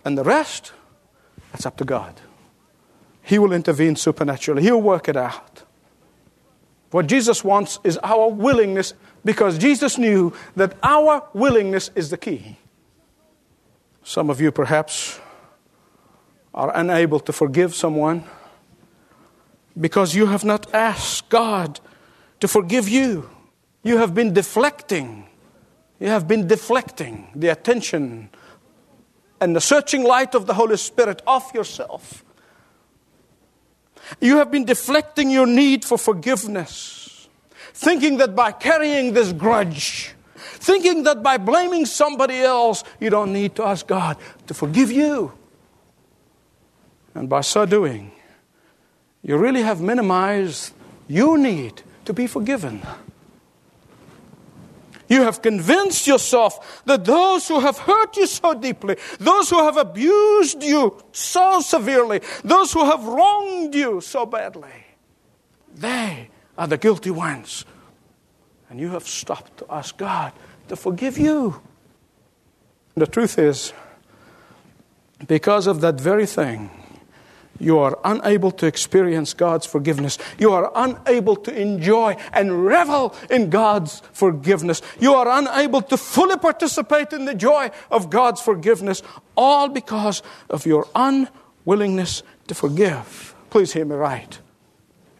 and 0.05 0.19
the 0.19 0.25
rest, 0.25 0.73
that's 1.53 1.67
up 1.67 1.77
to 1.77 1.85
God. 1.85 2.21
He 3.23 3.39
will 3.39 3.53
intervene 3.53 3.95
supernaturally, 3.95 4.65
He'll 4.65 4.83
work 4.83 5.09
it 5.09 5.17
out. 5.17 5.63
What 6.91 7.07
Jesus 7.07 7.45
wants 7.45 7.79
is 7.85 7.99
our 8.03 8.29
willingness 8.29 8.95
because 9.25 9.59
Jesus 9.59 9.97
knew 9.97 10.33
that 10.57 10.75
our 10.83 11.29
willingness 11.33 11.91
is 11.95 12.11
the 12.11 12.17
key. 12.17 12.59
Some 14.03 14.31
of 14.31 14.41
you 14.41 14.51
perhaps 14.51 15.21
are 16.53 16.75
unable 16.75 17.21
to 17.21 17.33
forgive 17.33 17.75
someone 17.75 18.25
because 19.79 20.15
you 20.17 20.27
have 20.27 20.45
not 20.45 20.73
asked 20.75 21.29
God 21.29 21.79
to 22.41 22.49
forgive 22.49 22.89
you. 22.89 23.31
You 23.85 23.99
have 23.99 24.15
been 24.15 24.33
deflecting. 24.33 25.29
You 26.01 26.09
have 26.09 26.27
been 26.27 26.49
deflecting 26.49 27.31
the 27.37 27.49
attention 27.49 28.31
and 29.41 29.55
the 29.55 29.61
searching 29.61 30.03
light 30.03 30.35
of 30.35 30.47
the 30.47 30.55
Holy 30.55 30.77
Spirit 30.77 31.23
off 31.27 31.55
yourself. 31.55 32.25
You 34.21 34.39
have 34.39 34.51
been 34.51 34.65
deflecting 34.65 35.31
your 35.31 35.47
need 35.47 35.85
for 35.85 35.99
forgiveness, 35.99 37.29
thinking 37.73 38.17
that 38.19 38.35
by 38.35 38.53
carrying 38.53 39.13
this 39.13 39.33
grudge, 39.33 40.15
thinking 40.37 41.05
that 41.05 41.23
by 41.23 41.37
blaming 41.37 41.87
somebody 41.87 42.41
else, 42.41 42.83
you 42.99 43.11
don't 43.11 43.33
need 43.33 43.55
to 43.57 43.65
ask 43.65 43.87
God 43.87 44.17
to 44.47 44.55
forgive 44.55 44.91
you. 44.91 45.33
And 47.15 47.29
by 47.29 47.43
so 47.43 47.67
doing, 47.67 48.13
you 49.23 49.37
really 49.37 49.63
have 49.63 49.81
minimized 49.81 50.73
your 51.09 51.37
need 51.37 51.83
to 52.05 52.13
be 52.13 52.27
forgiven. 52.27 52.83
You 55.11 55.23
have 55.25 55.43
convinced 55.43 56.07
yourself 56.07 56.85
that 56.85 57.05
those 57.05 57.49
who 57.49 57.59
have 57.59 57.77
hurt 57.79 58.17
you 58.17 58.29
so 58.29 58.55
deeply, 58.55 58.97
those 59.19 59.51
who 59.51 59.59
have 59.59 59.77
abused 59.77 60.63
you 60.63 61.03
so 61.11 61.61
severely, 61.61 62.21
those 62.45 62.73
who 62.73 62.85
have 62.85 63.05
wronged 63.05 63.75
you 63.75 64.01
so 64.01 64.25
badly, 64.25 64.87
they 65.75 66.31
are 66.57 66.69
the 66.69 66.79
guilty 66.79 67.11
ones. 67.11 67.65
And 68.71 68.79
you 68.79 68.91
have 68.91 69.07
stopped 69.07 69.59
to 69.59 69.67
ask 69.69 69.97
God 69.97 70.33
to 70.69 70.77
forgive 70.77 71.19
you. 71.19 71.61
The 72.95 73.09
truth 73.09 73.37
is, 73.37 73.73
because 75.27 75.67
of 75.67 75.81
that 75.81 76.01
very 76.01 76.27
thing, 76.27 76.71
you 77.61 77.79
are 77.79 77.99
unable 78.05 78.51
to 78.53 78.67
experience 78.67 79.35
God's 79.35 79.67
forgiveness. 79.67 80.19
You 80.39 80.53
are 80.53 80.73
unable 80.75 81.37
to 81.37 81.55
enjoy 81.55 82.17
and 82.33 82.65
revel 82.65 83.15
in 83.29 83.51
God's 83.51 84.01
forgiveness. 84.13 84.81
You 84.99 85.15
are 85.15 85.29
unable 85.29 85.83
to 85.83 85.97
fully 85.97 86.39
participate 86.39 87.13
in 87.13 87.27
the 87.27 87.35
joy 87.35 87.71
of 87.91 88.09
God's 88.09 88.41
forgiveness, 88.41 89.03
all 89.37 89.69
because 89.69 90.23
of 90.49 90.65
your 90.65 90.89
unwillingness 90.95 92.23
to 92.49 92.55
forgive. 92.55 93.35
Please 93.51 93.73
hear 93.73 93.85
me 93.85 93.95
right. 93.95 94.39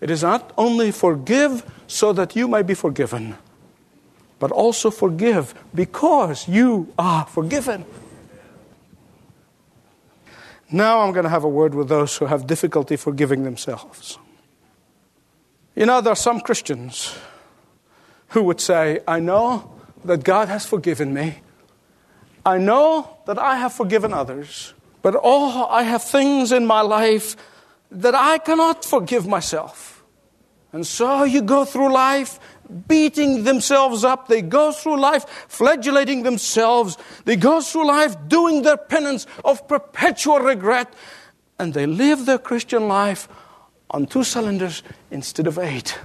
It 0.01 0.11
is 0.11 0.23
not 0.23 0.53
only 0.57 0.93
forgive 0.93 1.63
so 1.87 2.13
that 2.15 2.35
you 2.35 2.49
may 2.49 2.63
be 2.63 2.75
forgiven, 2.75 3.37
but 4.39 4.51
also 4.51 4.91
forgive 4.91 5.55
because 5.75 6.49
you 6.49 6.93
are 6.99 7.27
forgiven. 7.27 7.85
Now 10.73 11.01
I'm 11.01 11.13
going 11.13 11.25
to 11.25 11.31
have 11.31 11.45
a 11.45 11.49
word 11.49 11.75
with 11.75 11.89
those 11.89 12.17
who 12.17 12.27
have 12.27 12.47
difficulty 12.47 12.97
forgiving 12.97 13.43
themselves. 13.43 14.19
You 15.75 15.87
know, 15.87 16.01
there 16.01 16.13
are 16.13 16.17
some 16.17 16.41
Christians 16.41 17.17
who 18.29 18.43
would 18.45 18.61
say, 18.61 19.01
I 19.07 19.21
know 19.21 19.73
that 20.05 20.25
God 20.25 20.49
has 20.49 20.67
forgiven 20.67 21.13
me. 21.13 21.41
I 22.45 22.59
know 22.59 23.19
that 23.27 23.39
I 23.39 23.57
have 23.57 23.73
forgiven 23.73 24.13
others. 24.13 24.75
But 25.03 25.17
oh, 25.21 25.67
I 25.69 25.83
have 25.83 26.03
things 26.03 26.53
in 26.53 26.67
my 26.67 26.83
life 26.83 27.37
that 27.91 28.15
I 28.15 28.39
cannot 28.39 28.85
forgive 28.85 29.27
myself. 29.27 30.05
And 30.73 30.87
so 30.87 31.25
you 31.25 31.43
go 31.43 31.65
through 31.65 31.93
life 31.93 32.39
beating 32.71 33.45
themselves 33.45 34.05
up. 34.05 34.29
They 34.29 34.43
go 34.43 34.73
through 34.73 35.01
life 35.01 35.27
flagellating 35.49 36.23
themselves. 36.23 36.97
They 37.25 37.37
go 37.37 37.61
through 37.61 37.87
life 37.87 38.17
doing 38.29 38.63
their 38.63 38.77
penance 38.77 39.27
of 39.45 39.67
perpetual 39.69 40.41
regret. 40.41 40.93
And 41.59 41.75
they 41.75 41.87
live 41.87 42.27
their 42.27 42.39
Christian 42.39 42.89
life 42.89 43.29
on 43.91 44.07
two 44.07 44.25
cylinders 44.25 44.83
instead 45.11 45.47
of 45.47 45.59
eight. 45.59 45.99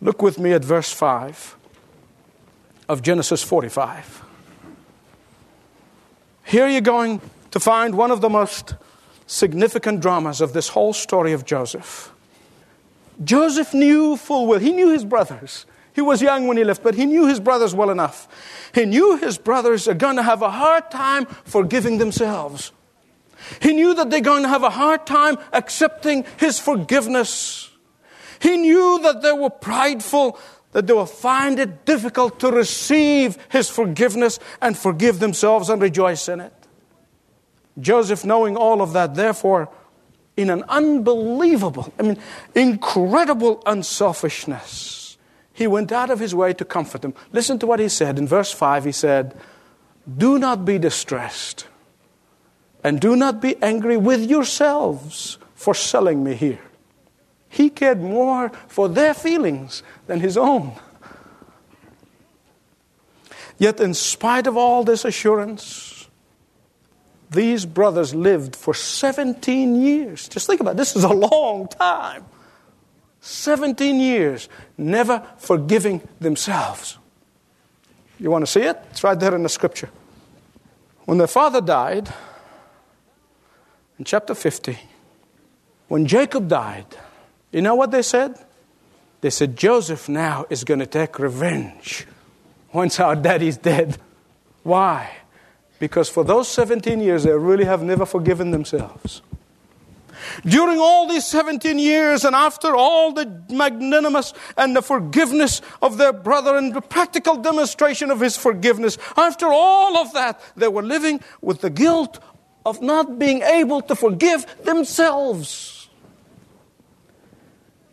Look 0.00 0.22
with 0.22 0.38
me 0.38 0.52
at 0.52 0.64
verse 0.64 0.90
5 0.90 1.56
of 2.88 3.02
Genesis 3.02 3.42
45. 3.42 4.22
Here 6.44 6.66
you're 6.66 6.80
going 6.80 7.20
to 7.50 7.60
find 7.60 7.94
one 7.94 8.10
of 8.10 8.20
the 8.20 8.28
most 8.28 8.74
significant 9.26 10.00
dramas 10.00 10.40
of 10.40 10.52
this 10.52 10.68
whole 10.68 10.92
story 10.92 11.32
of 11.32 11.44
Joseph. 11.44 12.12
Joseph 13.22 13.74
knew 13.74 14.16
full 14.16 14.46
well, 14.46 14.58
he 14.58 14.72
knew 14.72 14.90
his 14.90 15.04
brothers. 15.04 15.66
He 15.92 16.00
was 16.00 16.22
young 16.22 16.46
when 16.46 16.56
he 16.56 16.64
left, 16.64 16.82
but 16.82 16.94
he 16.94 17.04
knew 17.04 17.26
his 17.26 17.40
brothers 17.40 17.74
well 17.74 17.90
enough. 17.90 18.28
He 18.74 18.86
knew 18.86 19.16
his 19.16 19.38
brothers 19.38 19.88
are 19.88 19.94
going 19.94 20.16
to 20.16 20.22
have 20.22 20.40
a 20.42 20.50
hard 20.50 20.90
time 20.90 21.26
forgiving 21.26 21.98
themselves. 21.98 22.72
He 23.60 23.72
knew 23.72 23.94
that 23.94 24.10
they're 24.10 24.20
going 24.20 24.42
to 24.44 24.48
have 24.48 24.62
a 24.62 24.70
hard 24.70 25.06
time 25.06 25.38
accepting 25.52 26.24
his 26.38 26.58
forgiveness. 26.58 27.70
He 28.40 28.56
knew 28.56 29.00
that 29.02 29.22
they 29.22 29.32
were 29.32 29.50
prideful, 29.50 30.38
that 30.72 30.86
they 30.86 30.92
will 30.92 31.06
find 31.06 31.58
it 31.58 31.84
difficult 31.84 32.38
to 32.40 32.50
receive 32.50 33.36
his 33.50 33.68
forgiveness 33.68 34.38
and 34.62 34.78
forgive 34.78 35.18
themselves 35.18 35.68
and 35.68 35.82
rejoice 35.82 36.28
in 36.28 36.40
it. 36.40 36.52
Joseph, 37.78 38.24
knowing 38.24 38.56
all 38.56 38.80
of 38.82 38.92
that, 38.92 39.14
therefore, 39.14 39.70
in 40.40 40.50
an 40.50 40.64
unbelievable, 40.68 41.92
I 41.98 42.02
mean, 42.02 42.18
incredible 42.54 43.62
unselfishness. 43.66 45.18
He 45.52 45.66
went 45.66 45.92
out 45.92 46.10
of 46.10 46.18
his 46.18 46.34
way 46.34 46.54
to 46.54 46.64
comfort 46.64 47.02
them. 47.02 47.14
Listen 47.32 47.58
to 47.58 47.66
what 47.66 47.80
he 47.80 47.88
said. 47.88 48.18
In 48.18 48.26
verse 48.26 48.50
5, 48.50 48.84
he 48.84 48.92
said, 48.92 49.38
Do 50.16 50.38
not 50.38 50.64
be 50.64 50.78
distressed, 50.78 51.66
and 52.82 53.00
do 53.00 53.14
not 53.14 53.42
be 53.42 53.60
angry 53.62 53.96
with 53.96 54.28
yourselves 54.28 55.38
for 55.54 55.74
selling 55.74 56.24
me 56.24 56.34
here. 56.34 56.60
He 57.48 57.68
cared 57.68 58.00
more 58.00 58.50
for 58.68 58.88
their 58.88 59.12
feelings 59.12 59.82
than 60.06 60.20
his 60.20 60.36
own. 60.36 60.72
Yet, 63.58 63.80
in 63.80 63.92
spite 63.92 64.46
of 64.46 64.56
all 64.56 64.84
this 64.84 65.04
assurance, 65.04 65.99
these 67.30 67.64
brothers 67.64 68.14
lived 68.14 68.56
for 68.56 68.74
17 68.74 69.80
years. 69.80 70.28
Just 70.28 70.46
think 70.46 70.60
about 70.60 70.72
it. 70.72 70.76
This 70.76 70.96
is 70.96 71.04
a 71.04 71.12
long 71.12 71.68
time. 71.68 72.24
17 73.20 74.00
years, 74.00 74.48
never 74.76 75.22
forgiving 75.38 76.00
themselves. 76.20 76.98
You 78.18 78.30
want 78.30 78.44
to 78.44 78.50
see 78.50 78.62
it? 78.62 78.78
It's 78.90 79.04
right 79.04 79.18
there 79.18 79.34
in 79.34 79.42
the 79.42 79.48
scripture. 79.48 79.90
When 81.04 81.18
their 81.18 81.26
father 81.26 81.60
died, 81.60 82.12
in 83.98 84.04
chapter 84.04 84.34
50, 84.34 84.78
when 85.88 86.06
Jacob 86.06 86.48
died, 86.48 86.86
you 87.52 87.62
know 87.62 87.74
what 87.74 87.90
they 87.90 88.02
said? 88.02 88.34
They 89.20 89.30
said, 89.30 89.56
Joseph 89.56 90.08
now 90.08 90.46
is 90.48 90.64
going 90.64 90.80
to 90.80 90.86
take 90.86 91.18
revenge 91.18 92.06
once 92.72 92.98
our 92.98 93.14
daddy's 93.14 93.56
dead. 93.56 93.98
Why? 94.62 95.10
Because 95.80 96.10
for 96.10 96.22
those 96.22 96.46
17 96.46 97.00
years, 97.00 97.24
they 97.24 97.32
really 97.32 97.64
have 97.64 97.82
never 97.82 98.06
forgiven 98.06 98.52
themselves. 98.52 99.22
During 100.44 100.78
all 100.78 101.08
these 101.08 101.26
17 101.26 101.78
years, 101.78 102.24
and 102.24 102.36
after 102.36 102.76
all 102.76 103.12
the 103.12 103.42
magnanimous 103.48 104.34
and 104.58 104.76
the 104.76 104.82
forgiveness 104.82 105.62
of 105.80 105.96
their 105.96 106.12
brother 106.12 106.56
and 106.56 106.74
the 106.74 106.82
practical 106.82 107.36
demonstration 107.36 108.10
of 108.10 108.20
his 108.20 108.36
forgiveness, 108.36 108.98
after 109.16 109.46
all 109.46 109.96
of 109.96 110.12
that, 110.12 110.40
they 110.54 110.68
were 110.68 110.82
living 110.82 111.20
with 111.40 111.62
the 111.62 111.70
guilt 111.70 112.20
of 112.66 112.82
not 112.82 113.18
being 113.18 113.40
able 113.40 113.80
to 113.80 113.96
forgive 113.96 114.46
themselves. 114.64 115.88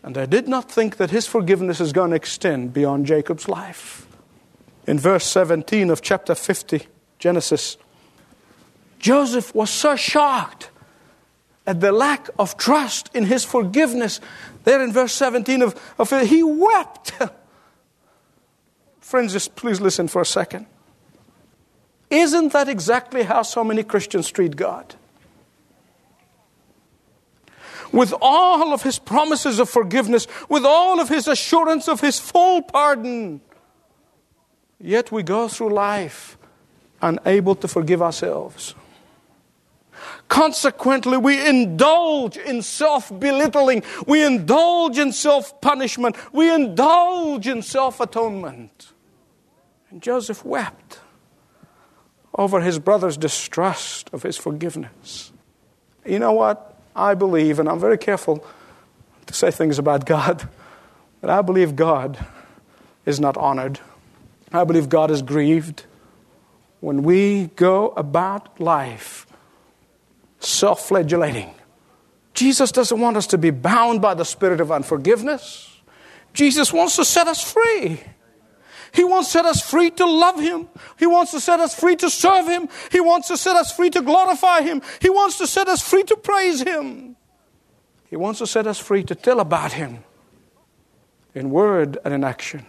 And 0.03 0.13
they 0.13 0.25
did 0.25 0.49
not 0.49 0.69
think 0.69 0.97
that 0.97 1.11
his 1.11 1.25
forgiveness 1.25 1.79
is 1.79 1.93
going 1.93 2.09
to 2.09 2.17
extend 2.17 2.73
beyond 2.73 3.05
Jacob's 3.05 3.47
life. 3.47 4.05
In 4.85 4.99
verse 4.99 5.25
17 5.25 5.89
of 5.89 6.01
chapter 6.01 6.35
50, 6.35 6.87
Genesis. 7.19 7.77
Joseph 8.99 9.53
was 9.53 9.69
so 9.69 9.95
shocked 9.95 10.69
at 11.65 11.81
the 11.81 11.91
lack 11.91 12.29
of 12.39 12.57
trust 12.57 13.09
in 13.13 13.25
his 13.25 13.43
forgiveness. 13.43 14.19
There 14.63 14.83
in 14.83 14.93
verse 14.93 15.13
17 15.13 15.61
of, 15.61 15.95
of 15.99 16.09
he 16.21 16.43
wept. 16.43 17.13
Friends, 19.01 19.33
just 19.33 19.55
please 19.55 19.79
listen 19.79 20.07
for 20.07 20.21
a 20.21 20.25
second. 20.25 20.65
Isn't 22.09 22.53
that 22.53 22.69
exactly 22.69 23.23
how 23.23 23.41
so 23.41 23.63
many 23.63 23.83
Christians 23.83 24.31
treat 24.31 24.55
God? 24.55 24.95
With 27.91 28.13
all 28.21 28.73
of 28.73 28.83
his 28.83 28.99
promises 28.99 29.59
of 29.59 29.69
forgiveness, 29.69 30.27
with 30.49 30.65
all 30.65 30.99
of 30.99 31.09
his 31.09 31.27
assurance 31.27 31.87
of 31.87 32.01
his 32.01 32.19
full 32.19 32.61
pardon, 32.61 33.41
yet 34.79 35.11
we 35.11 35.23
go 35.23 35.47
through 35.47 35.73
life 35.73 36.36
unable 37.01 37.55
to 37.55 37.67
forgive 37.67 38.01
ourselves. 38.01 38.75
Consequently, 40.27 41.17
we 41.17 41.45
indulge 41.47 42.37
in 42.37 42.61
self 42.61 43.09
belittling. 43.17 43.83
We 44.05 44.25
indulge 44.25 44.97
in 44.97 45.11
self 45.11 45.59
punishment. 45.61 46.15
We 46.33 46.53
indulge 46.53 47.47
in 47.47 47.61
self 47.61 47.99
atonement. 47.99 48.91
And 49.89 50.01
Joseph 50.01 50.43
wept 50.43 50.99
over 52.37 52.61
his 52.61 52.77
brother's 52.77 53.17
distrust 53.17 54.09
of 54.13 54.23
his 54.23 54.37
forgiveness. 54.37 55.31
You 56.05 56.19
know 56.19 56.33
what? 56.33 56.77
I 56.95 57.13
believe, 57.13 57.59
and 57.59 57.69
I'm 57.69 57.79
very 57.79 57.97
careful 57.97 58.45
to 59.25 59.33
say 59.33 59.51
things 59.51 59.79
about 59.79 60.05
God, 60.05 60.47
but 61.21 61.29
I 61.29 61.41
believe 61.41 61.75
God 61.75 62.23
is 63.05 63.19
not 63.19 63.37
honored. 63.37 63.79
I 64.51 64.63
believe 64.63 64.89
God 64.89 65.09
is 65.09 65.21
grieved 65.21 65.83
when 66.87 67.03
we 67.03 67.47
go 67.57 67.89
about 67.97 68.61
life 68.61 69.27
self 70.39 70.87
flagellating. 70.87 71.53
Jesus 72.33 72.71
doesn't 72.71 73.01
want 73.01 73.17
us 73.17 73.27
to 73.27 73.37
be 73.37 73.49
bound 73.49 74.01
by 74.01 74.13
the 74.13 74.23
spirit 74.23 74.61
of 74.61 74.71
unforgiveness. 74.71 75.81
Jesus 76.31 76.71
wants 76.71 76.95
to 76.95 77.03
set 77.03 77.27
us 77.27 77.43
free. 77.43 77.99
He 78.93 79.03
wants 79.03 79.33
to 79.33 79.39
set 79.39 79.45
us 79.45 79.69
free 79.69 79.91
to 79.91 80.05
love 80.05 80.39
Him. 80.39 80.69
He 80.97 81.05
wants 81.05 81.31
to 81.31 81.41
set 81.41 81.59
us 81.59 81.77
free 81.77 81.97
to 81.97 82.09
serve 82.09 82.47
Him. 82.47 82.69
He 82.89 83.01
wants 83.01 83.27
to 83.27 83.35
set 83.35 83.57
us 83.57 83.75
free 83.75 83.89
to 83.89 84.01
glorify 84.01 84.61
Him. 84.61 84.81
He 85.01 85.09
wants 85.09 85.37
to 85.39 85.45
set 85.45 85.67
us 85.67 85.81
free 85.81 86.03
to 86.03 86.15
praise 86.15 86.61
Him. 86.61 87.17
He 88.09 88.15
wants 88.15 88.39
to 88.39 88.47
set 88.47 88.65
us 88.65 88.79
free 88.79 89.03
to 89.03 89.13
tell 89.13 89.41
about 89.41 89.73
Him 89.73 90.05
in 91.35 91.49
word 91.49 91.97
and 92.05 92.13
in 92.13 92.23
action. 92.23 92.65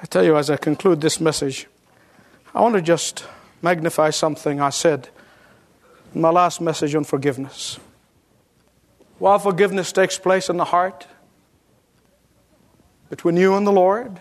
I 0.00 0.06
tell 0.06 0.22
you, 0.22 0.36
as 0.36 0.48
I 0.48 0.58
conclude 0.58 1.00
this 1.00 1.20
message, 1.20 1.66
I 2.54 2.60
want 2.60 2.76
to 2.76 2.82
just 2.82 3.26
magnify 3.62 4.10
something 4.10 4.60
I 4.60 4.70
said 4.70 5.08
in 6.14 6.20
my 6.20 6.30
last 6.30 6.60
message 6.60 6.94
on 6.94 7.04
forgiveness. 7.04 7.78
While 9.18 9.38
forgiveness 9.38 9.92
takes 9.92 10.18
place 10.18 10.48
in 10.48 10.56
the 10.56 10.64
heart, 10.64 11.06
between 13.10 13.36
you 13.36 13.54
and 13.54 13.66
the 13.66 13.72
Lord, 13.72 14.20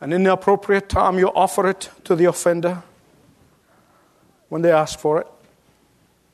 and 0.00 0.12
in 0.12 0.22
the 0.22 0.32
appropriate 0.32 0.88
time 0.88 1.18
you 1.18 1.28
offer 1.28 1.68
it 1.68 1.90
to 2.04 2.14
the 2.14 2.26
offender 2.26 2.82
when 4.48 4.62
they 4.62 4.70
ask 4.70 4.98
for 4.98 5.20
it. 5.20 5.26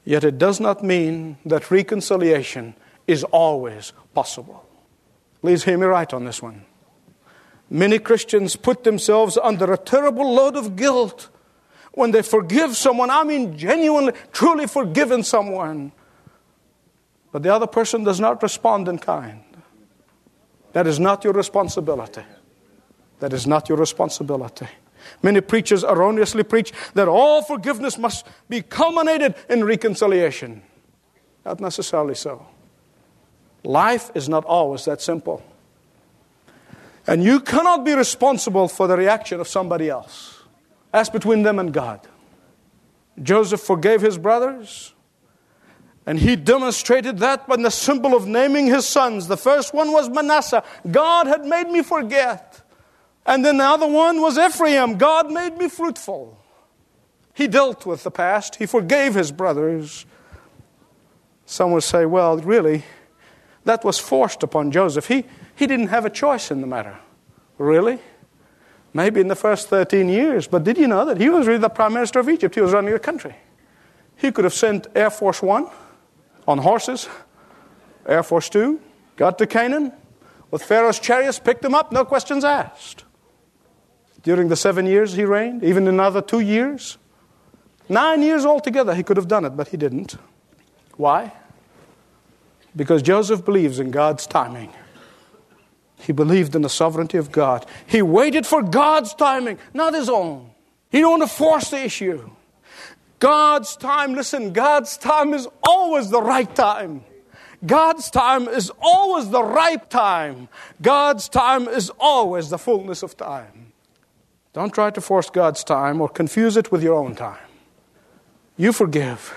Yet 0.05 0.25
it 0.25 0.39
does 0.39 0.61
not 0.61 0.83
mean 0.83 1.39
that 1.45 1.71
reconciliation 1.71 2.75
is 3.07 3.23
always 3.25 3.93
possible. 4.13 4.67
Please 5.41 5.65
hear 5.65 5.79
me 5.79 5.87
right 5.87 6.13
on 6.13 6.25
this 6.25 6.43
one. 6.43 6.65
Many 7.71 7.99
Christians 7.99 8.57
put 8.57 8.83
themselves 8.83 9.39
under 9.41 9.73
a 9.73 9.79
terrible 9.79 10.35
load 10.35 10.57
of 10.57 10.75
guilt 10.75 11.29
when 11.93 12.11
they 12.11 12.23
forgive 12.23 12.77
someone. 12.77 13.11
I 13.11 13.25
mean, 13.25 13.57
genuinely, 13.57 14.13
truly 14.33 14.67
forgiven 14.67 15.23
someone. 15.23 15.93
But 17.33 17.43
the 17.43 17.55
other 17.55 17.67
person 17.67 18.05
does 18.05 18.21
not 18.21 18.43
respond 18.43 18.89
in 18.89 18.99
kind. 18.99 19.45
That 20.73 20.87
is 20.87 21.01
not 21.01 21.25
your 21.25 21.33
responsibility. 21.33 22.23
That 23.21 23.33
is 23.33 23.47
not 23.47 23.69
your 23.69 23.79
responsibility. 23.79 24.69
Many 25.23 25.41
preachers 25.41 25.85
erroneously 25.85 26.43
preach 26.43 26.73
that 26.95 27.09
all 27.09 27.43
forgiveness 27.43 27.99
must 27.99 28.27
be 28.49 28.63
culminated 28.63 29.35
in 29.49 29.65
reconciliation. 29.65 30.63
Not 31.45 31.61
necessarily 31.61 32.15
so. 32.15 32.47
Life 33.65 34.11
is 34.15 34.29
not 34.29 34.45
always 34.45 34.85
that 34.85 35.01
simple. 35.01 35.43
And 37.07 37.25
you 37.25 37.41
cannot 37.41 37.85
be 37.85 37.95
responsible 37.95 38.69
for 38.69 38.87
the 38.87 38.97
reaction 38.97 39.41
of 39.41 39.49
somebody 39.49 39.89
else. 39.89 40.40
That's 40.93 41.11
between 41.11 41.43
them 41.43 41.59
and 41.59 41.73
God. 41.73 42.07
Joseph 43.23 43.61
forgave 43.61 44.01
his 44.01 44.19
brothers, 44.19 44.95
and 46.07 46.19
he 46.19 46.37
demonstrated 46.37 47.19
that 47.19 47.47
by 47.47 47.57
the 47.57 47.71
symbol 47.71 48.17
of 48.17 48.27
naming 48.27 48.67
his 48.67 48.87
sons. 48.87 49.29
The 49.29 49.37
first 49.37 49.75
one 49.75 49.93
was 49.93 50.09
Manasseh. 50.09 50.65
God 50.91 51.27
had 51.27 51.45
made 51.45 51.69
me 51.69 51.83
forget. 51.83 52.63
And 53.27 53.45
then 53.45 53.59
the 53.59 53.65
other 53.65 53.87
one 53.87 54.21
was 54.21 54.39
Ephraim. 54.39 54.97
God 54.97 55.31
made 55.31 55.57
me 55.59 55.69
fruitful. 55.69 56.39
He 57.35 57.47
dealt 57.47 57.87
with 57.87 58.03
the 58.03 58.11
past, 58.11 58.57
he 58.57 58.67
forgave 58.67 59.15
his 59.15 59.31
brothers. 59.31 60.07
Some 61.47 61.73
would 61.73 61.83
say, 61.83 62.07
well, 62.07 62.39
really, 62.39 62.85
that 63.65 63.85
was 63.85 63.99
forced 63.99 64.43
upon 64.43 64.71
Joseph. 64.71 65.09
He, 65.09 65.25
he 65.55 65.67
didn't 65.67 65.89
have 65.89 66.05
a 66.05 66.11
choice 66.11 66.51
in 66.51 66.61
the 66.61 66.67
matter. 66.67 66.99
Really? 67.59 67.99
Maybe 68.93 69.21
in 69.21 69.29
the 69.29 69.37
first 69.37 69.69
13 69.69 70.09
years. 70.09 70.49
But 70.49 70.65
did 70.65 70.77
you 70.77 70.89
know 70.89 71.05
that 71.05 71.19
he 71.19 71.29
was 71.29 71.47
really 71.47 71.61
the 71.61 71.69
prime 71.69 71.95
minister 71.95 72.19
of 72.19 72.29
Egypt? 72.29 72.55
He 72.55 72.61
was 72.61 72.73
running 72.73 72.93
the 72.93 72.99
country. 72.99 73.37
He 74.17 74.33
could 74.33 74.45
have 74.45 74.55
sent 74.55 74.87
Air 74.95 75.11
Force 75.11 75.43
One 75.43 75.69
on 76.47 76.59
horses, 76.59 77.09
Air 78.07 78.23
Force 78.23 78.49
Two, 78.49 78.81
got 79.17 79.39
to 79.39 79.47
Canaan 79.47 79.93
with 80.51 80.63
Pharaoh's 80.63 80.99
chariots, 80.99 81.39
picked 81.39 81.63
them 81.63 81.75
up, 81.75 81.93
no 81.93 82.05
questions 82.05 82.45
asked 82.45 83.05
during 84.23 84.49
the 84.49 84.57
seven 84.57 84.87
years 84.87 85.15
he 85.15 85.25
reigned, 85.25 85.65
even 85.65 85.89
another 85.89 86.21
two 86.21 86.41
years. 86.41 86.99
Nine 87.89 88.23
years 88.23 88.45
altogether, 88.45 88.95
he 88.95 89.03
could 89.03 89.17
have 89.17 89.29
done 89.29 89.45
it, 89.45 89.51
but 89.51 89.69
he 89.69 89.77
didn't. 89.77 90.17
Why? 90.97 91.33
Because 92.77 93.03
Joseph 93.03 93.45
believes 93.45 93.81
in 93.81 93.91
God's 93.91 94.27
timing. 94.27 94.73
He 96.01 96.13
believed 96.13 96.55
in 96.55 96.63
the 96.63 96.69
sovereignty 96.69 97.19
of 97.19 97.31
God. 97.31 97.67
He 97.87 98.03
waited 98.03 98.47
for 98.47 98.63
God's 98.63 99.15
timing, 99.15 99.59
not 99.75 99.95
his 99.95 100.09
own. 100.09 100.51
He 100.91 100.99
didn't 100.99 101.11
want 101.11 101.23
to 101.23 101.29
force 101.29 101.71
the 101.71 101.85
issue. 101.85 102.31
God's 103.19 103.77
time, 103.77 104.15
listen, 104.15 104.53
God's 104.53 104.97
time 104.97 105.35
is 105.35 105.47
always 105.63 106.11
the 106.11 106.23
right 106.23 106.53
time. 106.55 107.05
God's 107.65 108.11
time 108.11 108.49
is 108.49 108.73
always 108.81 109.29
the 109.29 109.43
right 109.43 109.89
time. 109.91 110.49
God's 110.81 111.29
time 111.29 111.69
is 111.69 111.91
always 112.01 112.49
the 112.49 112.57
fullness 112.57 113.03
of 113.03 113.17
time. 113.17 113.73
Don't 114.55 114.73
try 114.73 114.91
to 114.91 115.01
force 115.01 115.29
God's 115.29 115.63
time 115.63 116.01
or 116.01 116.09
confuse 116.09 116.57
it 116.57 116.73
with 116.73 116.83
your 116.83 116.95
own 116.95 117.15
time. 117.15 117.39
You 118.57 118.73
forgive. 118.73 119.33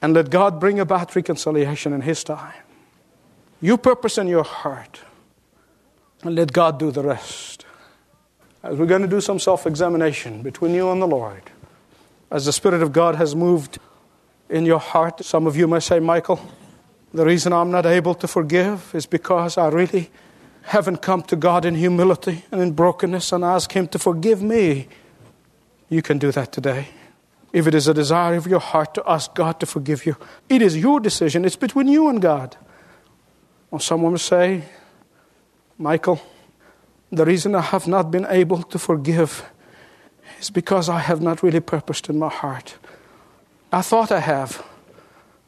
And 0.00 0.14
let 0.14 0.30
God 0.30 0.60
bring 0.60 0.80
about 0.80 1.14
reconciliation 1.14 1.92
in 1.92 2.02
His 2.02 2.24
time. 2.24 2.54
You 3.60 3.76
purpose 3.76 4.18
in 4.18 4.26
your 4.26 4.44
heart. 4.44 5.00
And 6.22 6.34
let 6.34 6.52
God 6.52 6.78
do 6.78 6.90
the 6.90 7.02
rest. 7.02 7.64
As 8.62 8.76
we're 8.76 8.86
going 8.86 9.02
to 9.02 9.08
do 9.08 9.20
some 9.20 9.38
self 9.38 9.66
examination 9.66 10.42
between 10.42 10.74
you 10.74 10.90
and 10.90 11.00
the 11.00 11.06
Lord, 11.06 11.42
as 12.30 12.46
the 12.46 12.52
Spirit 12.52 12.82
of 12.82 12.92
God 12.92 13.14
has 13.14 13.34
moved 13.34 13.78
in 14.48 14.66
your 14.66 14.78
heart, 14.78 15.24
some 15.24 15.46
of 15.46 15.56
you 15.56 15.66
may 15.66 15.80
say, 15.80 15.98
Michael, 15.98 16.40
the 17.14 17.24
reason 17.24 17.52
I'm 17.52 17.70
not 17.70 17.86
able 17.86 18.14
to 18.16 18.28
forgive 18.28 18.94
is 18.94 19.06
because 19.06 19.56
I 19.56 19.68
really 19.68 20.10
haven't 20.62 20.98
come 20.98 21.22
to 21.22 21.36
God 21.36 21.64
in 21.64 21.74
humility 21.74 22.44
and 22.50 22.60
in 22.60 22.72
brokenness 22.72 23.32
and 23.32 23.42
ask 23.42 23.72
Him 23.72 23.88
to 23.88 23.98
forgive 23.98 24.42
me, 24.42 24.88
you 25.88 26.02
can 26.02 26.18
do 26.18 26.30
that 26.32 26.52
today. 26.52 26.88
If 27.52 27.66
it 27.66 27.74
is 27.74 27.88
a 27.88 27.94
desire 27.94 28.36
of 28.36 28.46
your 28.46 28.60
heart 28.60 28.94
to 28.94 29.02
ask 29.06 29.34
God 29.34 29.58
to 29.60 29.66
forgive 29.66 30.06
you, 30.06 30.16
it 30.48 30.62
is 30.62 30.76
your 30.76 31.00
decision. 31.00 31.44
It's 31.44 31.56
between 31.56 31.88
you 31.88 32.08
and 32.08 32.20
God. 32.22 32.56
Or 33.70 33.80
someone 33.80 34.12
will 34.12 34.18
say, 34.18 34.64
Michael, 35.78 36.20
the 37.10 37.24
reason 37.24 37.54
I 37.54 37.60
have 37.60 37.86
not 37.86 38.10
been 38.10 38.26
able 38.28 38.62
to 38.62 38.78
forgive 38.78 39.44
is 40.40 40.50
because 40.50 40.88
I 40.88 40.98
have 40.98 41.20
not 41.20 41.42
really 41.42 41.60
purposed 41.60 42.08
in 42.08 42.18
my 42.18 42.28
heart. 42.28 42.76
I 43.72 43.82
thought 43.82 44.10
I 44.10 44.20
have 44.20 44.62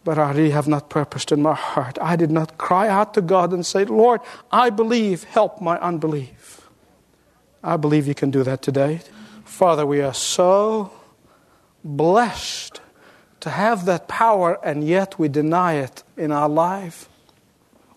but 0.05 0.19
I 0.19 0.33
really 0.33 0.51
have 0.51 0.67
not 0.67 0.91
purposed 0.91 1.33
in 1.33 1.43
my 1.43 1.55
heart. 1.55 1.99
I 2.01 2.17
did 2.17 2.31
not 2.31 2.59
cry 2.59 2.89
out 2.89 3.15
to 3.15 3.23
God 3.23 3.53
and 3.53 3.65
say, 3.65 3.85
Lord, 3.85 4.21
I 4.51 4.71
believe, 4.71 5.25
help 5.25 5.61
my 5.61 5.79
unbelief. 5.79 6.69
I 7.63 7.77
believe 7.77 8.09
you 8.09 8.15
can 8.15 8.31
do 8.31 8.43
that 8.43 8.63
today. 8.63 9.01
Father, 9.45 9.87
we 9.87 10.01
are 10.01 10.15
so 10.15 10.93
blessed 11.85 12.81
to 13.41 13.51
have 13.51 13.85
that 13.85 14.09
power, 14.09 14.59
and 14.65 14.85
yet 14.87 15.19
we 15.19 15.29
deny 15.29 15.75
it 15.75 16.03
in 16.17 16.33
our 16.33 16.49
life. 16.49 17.09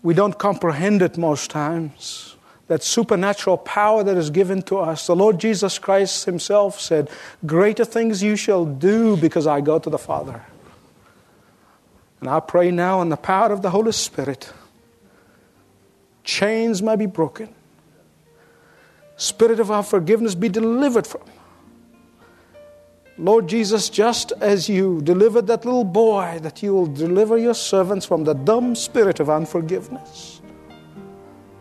We 0.06 0.14
don't 0.14 0.38
comprehend 0.38 1.02
it 1.02 1.18
most 1.18 1.50
times. 1.50 2.36
That 2.68 2.84
supernatural 2.84 3.58
power 3.58 4.04
that 4.04 4.16
is 4.16 4.30
given 4.30 4.62
to 4.62 4.78
us. 4.78 5.08
The 5.08 5.16
Lord 5.16 5.40
Jesus 5.40 5.80
Christ 5.80 6.26
Himself 6.26 6.78
said, 6.80 7.10
Greater 7.44 7.84
things 7.84 8.22
you 8.22 8.36
shall 8.36 8.64
do 8.64 9.16
because 9.16 9.48
I 9.48 9.60
go 9.60 9.80
to 9.80 9.90
the 9.90 9.98
Father. 9.98 10.44
And 12.20 12.30
I 12.30 12.38
pray 12.38 12.70
now 12.70 13.02
in 13.02 13.08
the 13.08 13.16
power 13.16 13.50
of 13.50 13.62
the 13.62 13.70
Holy 13.70 13.90
Spirit, 13.90 14.52
chains 16.22 16.80
may 16.80 16.94
be 16.94 17.06
broken, 17.06 17.52
spirit 19.16 19.58
of 19.58 19.72
our 19.72 19.82
forgiveness 19.82 20.36
be 20.36 20.48
delivered 20.48 21.08
from. 21.08 21.22
Lord 23.18 23.48
Jesus, 23.48 23.88
just 23.88 24.32
as 24.40 24.68
you 24.68 25.00
delivered 25.02 25.46
that 25.46 25.64
little 25.64 25.84
boy, 25.84 26.38
that 26.42 26.62
you 26.62 26.74
will 26.74 26.86
deliver 26.86 27.38
your 27.38 27.54
servants 27.54 28.04
from 28.04 28.24
the 28.24 28.34
dumb 28.34 28.74
spirit 28.74 29.20
of 29.20 29.30
unforgiveness. 29.30 30.42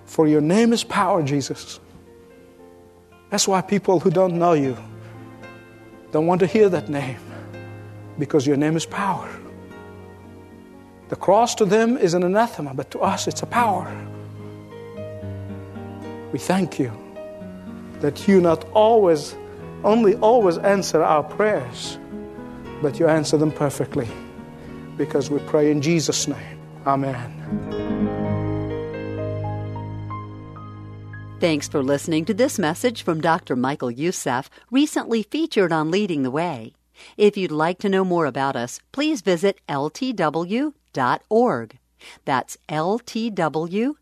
For 0.06 0.28
your 0.28 0.42
name 0.42 0.74
is 0.74 0.84
power, 0.84 1.24
Jesus. 1.24 1.80
That's 3.30 3.48
why 3.48 3.62
people 3.62 4.00
who 4.02 4.10
don't 4.12 4.38
know 4.38 4.54
you 4.54 4.78
don't 6.12 6.28
want 6.28 6.40
to 6.40 6.48
hear 6.48 6.70
that 6.70 6.90
name, 6.90 7.20
because 8.20 8.46
your 8.46 8.58
name 8.58 8.76
is 8.76 8.86
power. 8.86 9.30
The 11.10 11.16
cross 11.16 11.56
to 11.56 11.66
them 11.66 11.98
is 11.98 12.14
an 12.14 12.24
anathema, 12.24 12.74
but 12.74 12.92
to 12.92 13.00
us 13.00 13.28
it's 13.28 13.44
a 13.44 13.46
power. 13.46 13.94
We 16.32 16.40
thank 16.40 16.80
you 16.80 16.92
that 18.00 18.28
you 18.28 18.42
not 18.42 18.66
always 18.72 19.36
only 19.84 20.16
always 20.16 20.58
answer 20.58 21.04
our 21.04 21.24
prayers, 21.24 21.98
but 22.82 23.00
you 23.00 23.08
answer 23.08 23.38
them 23.38 23.52
perfectly 23.52 24.08
because 24.98 25.30
we 25.30 25.40
pray 25.40 25.72
in 25.72 25.82
Jesus' 25.82 26.28
name. 26.28 26.60
Amen. 26.86 27.96
Thanks 31.40 31.68
for 31.68 31.84
listening 31.84 32.26
to 32.26 32.34
this 32.34 32.58
message 32.58 33.04
from 33.04 33.22
Dr. 33.22 33.56
Michael 33.56 33.92
Youssef, 33.92 34.50
recently 34.72 35.22
featured 35.22 35.72
on 35.72 35.92
Leading 35.92 36.24
the 36.24 36.32
Way. 36.32 36.74
If 37.18 37.36
you'd 37.36 37.52
like 37.52 37.78
to 37.80 37.90
know 37.90 38.06
more 38.06 38.26
about 38.26 38.56
us, 38.56 38.80
please 38.92 39.22
visit 39.22 39.60
ltw.org. 39.68 40.74
That's 42.24 42.58
ltw.org. 42.70 43.96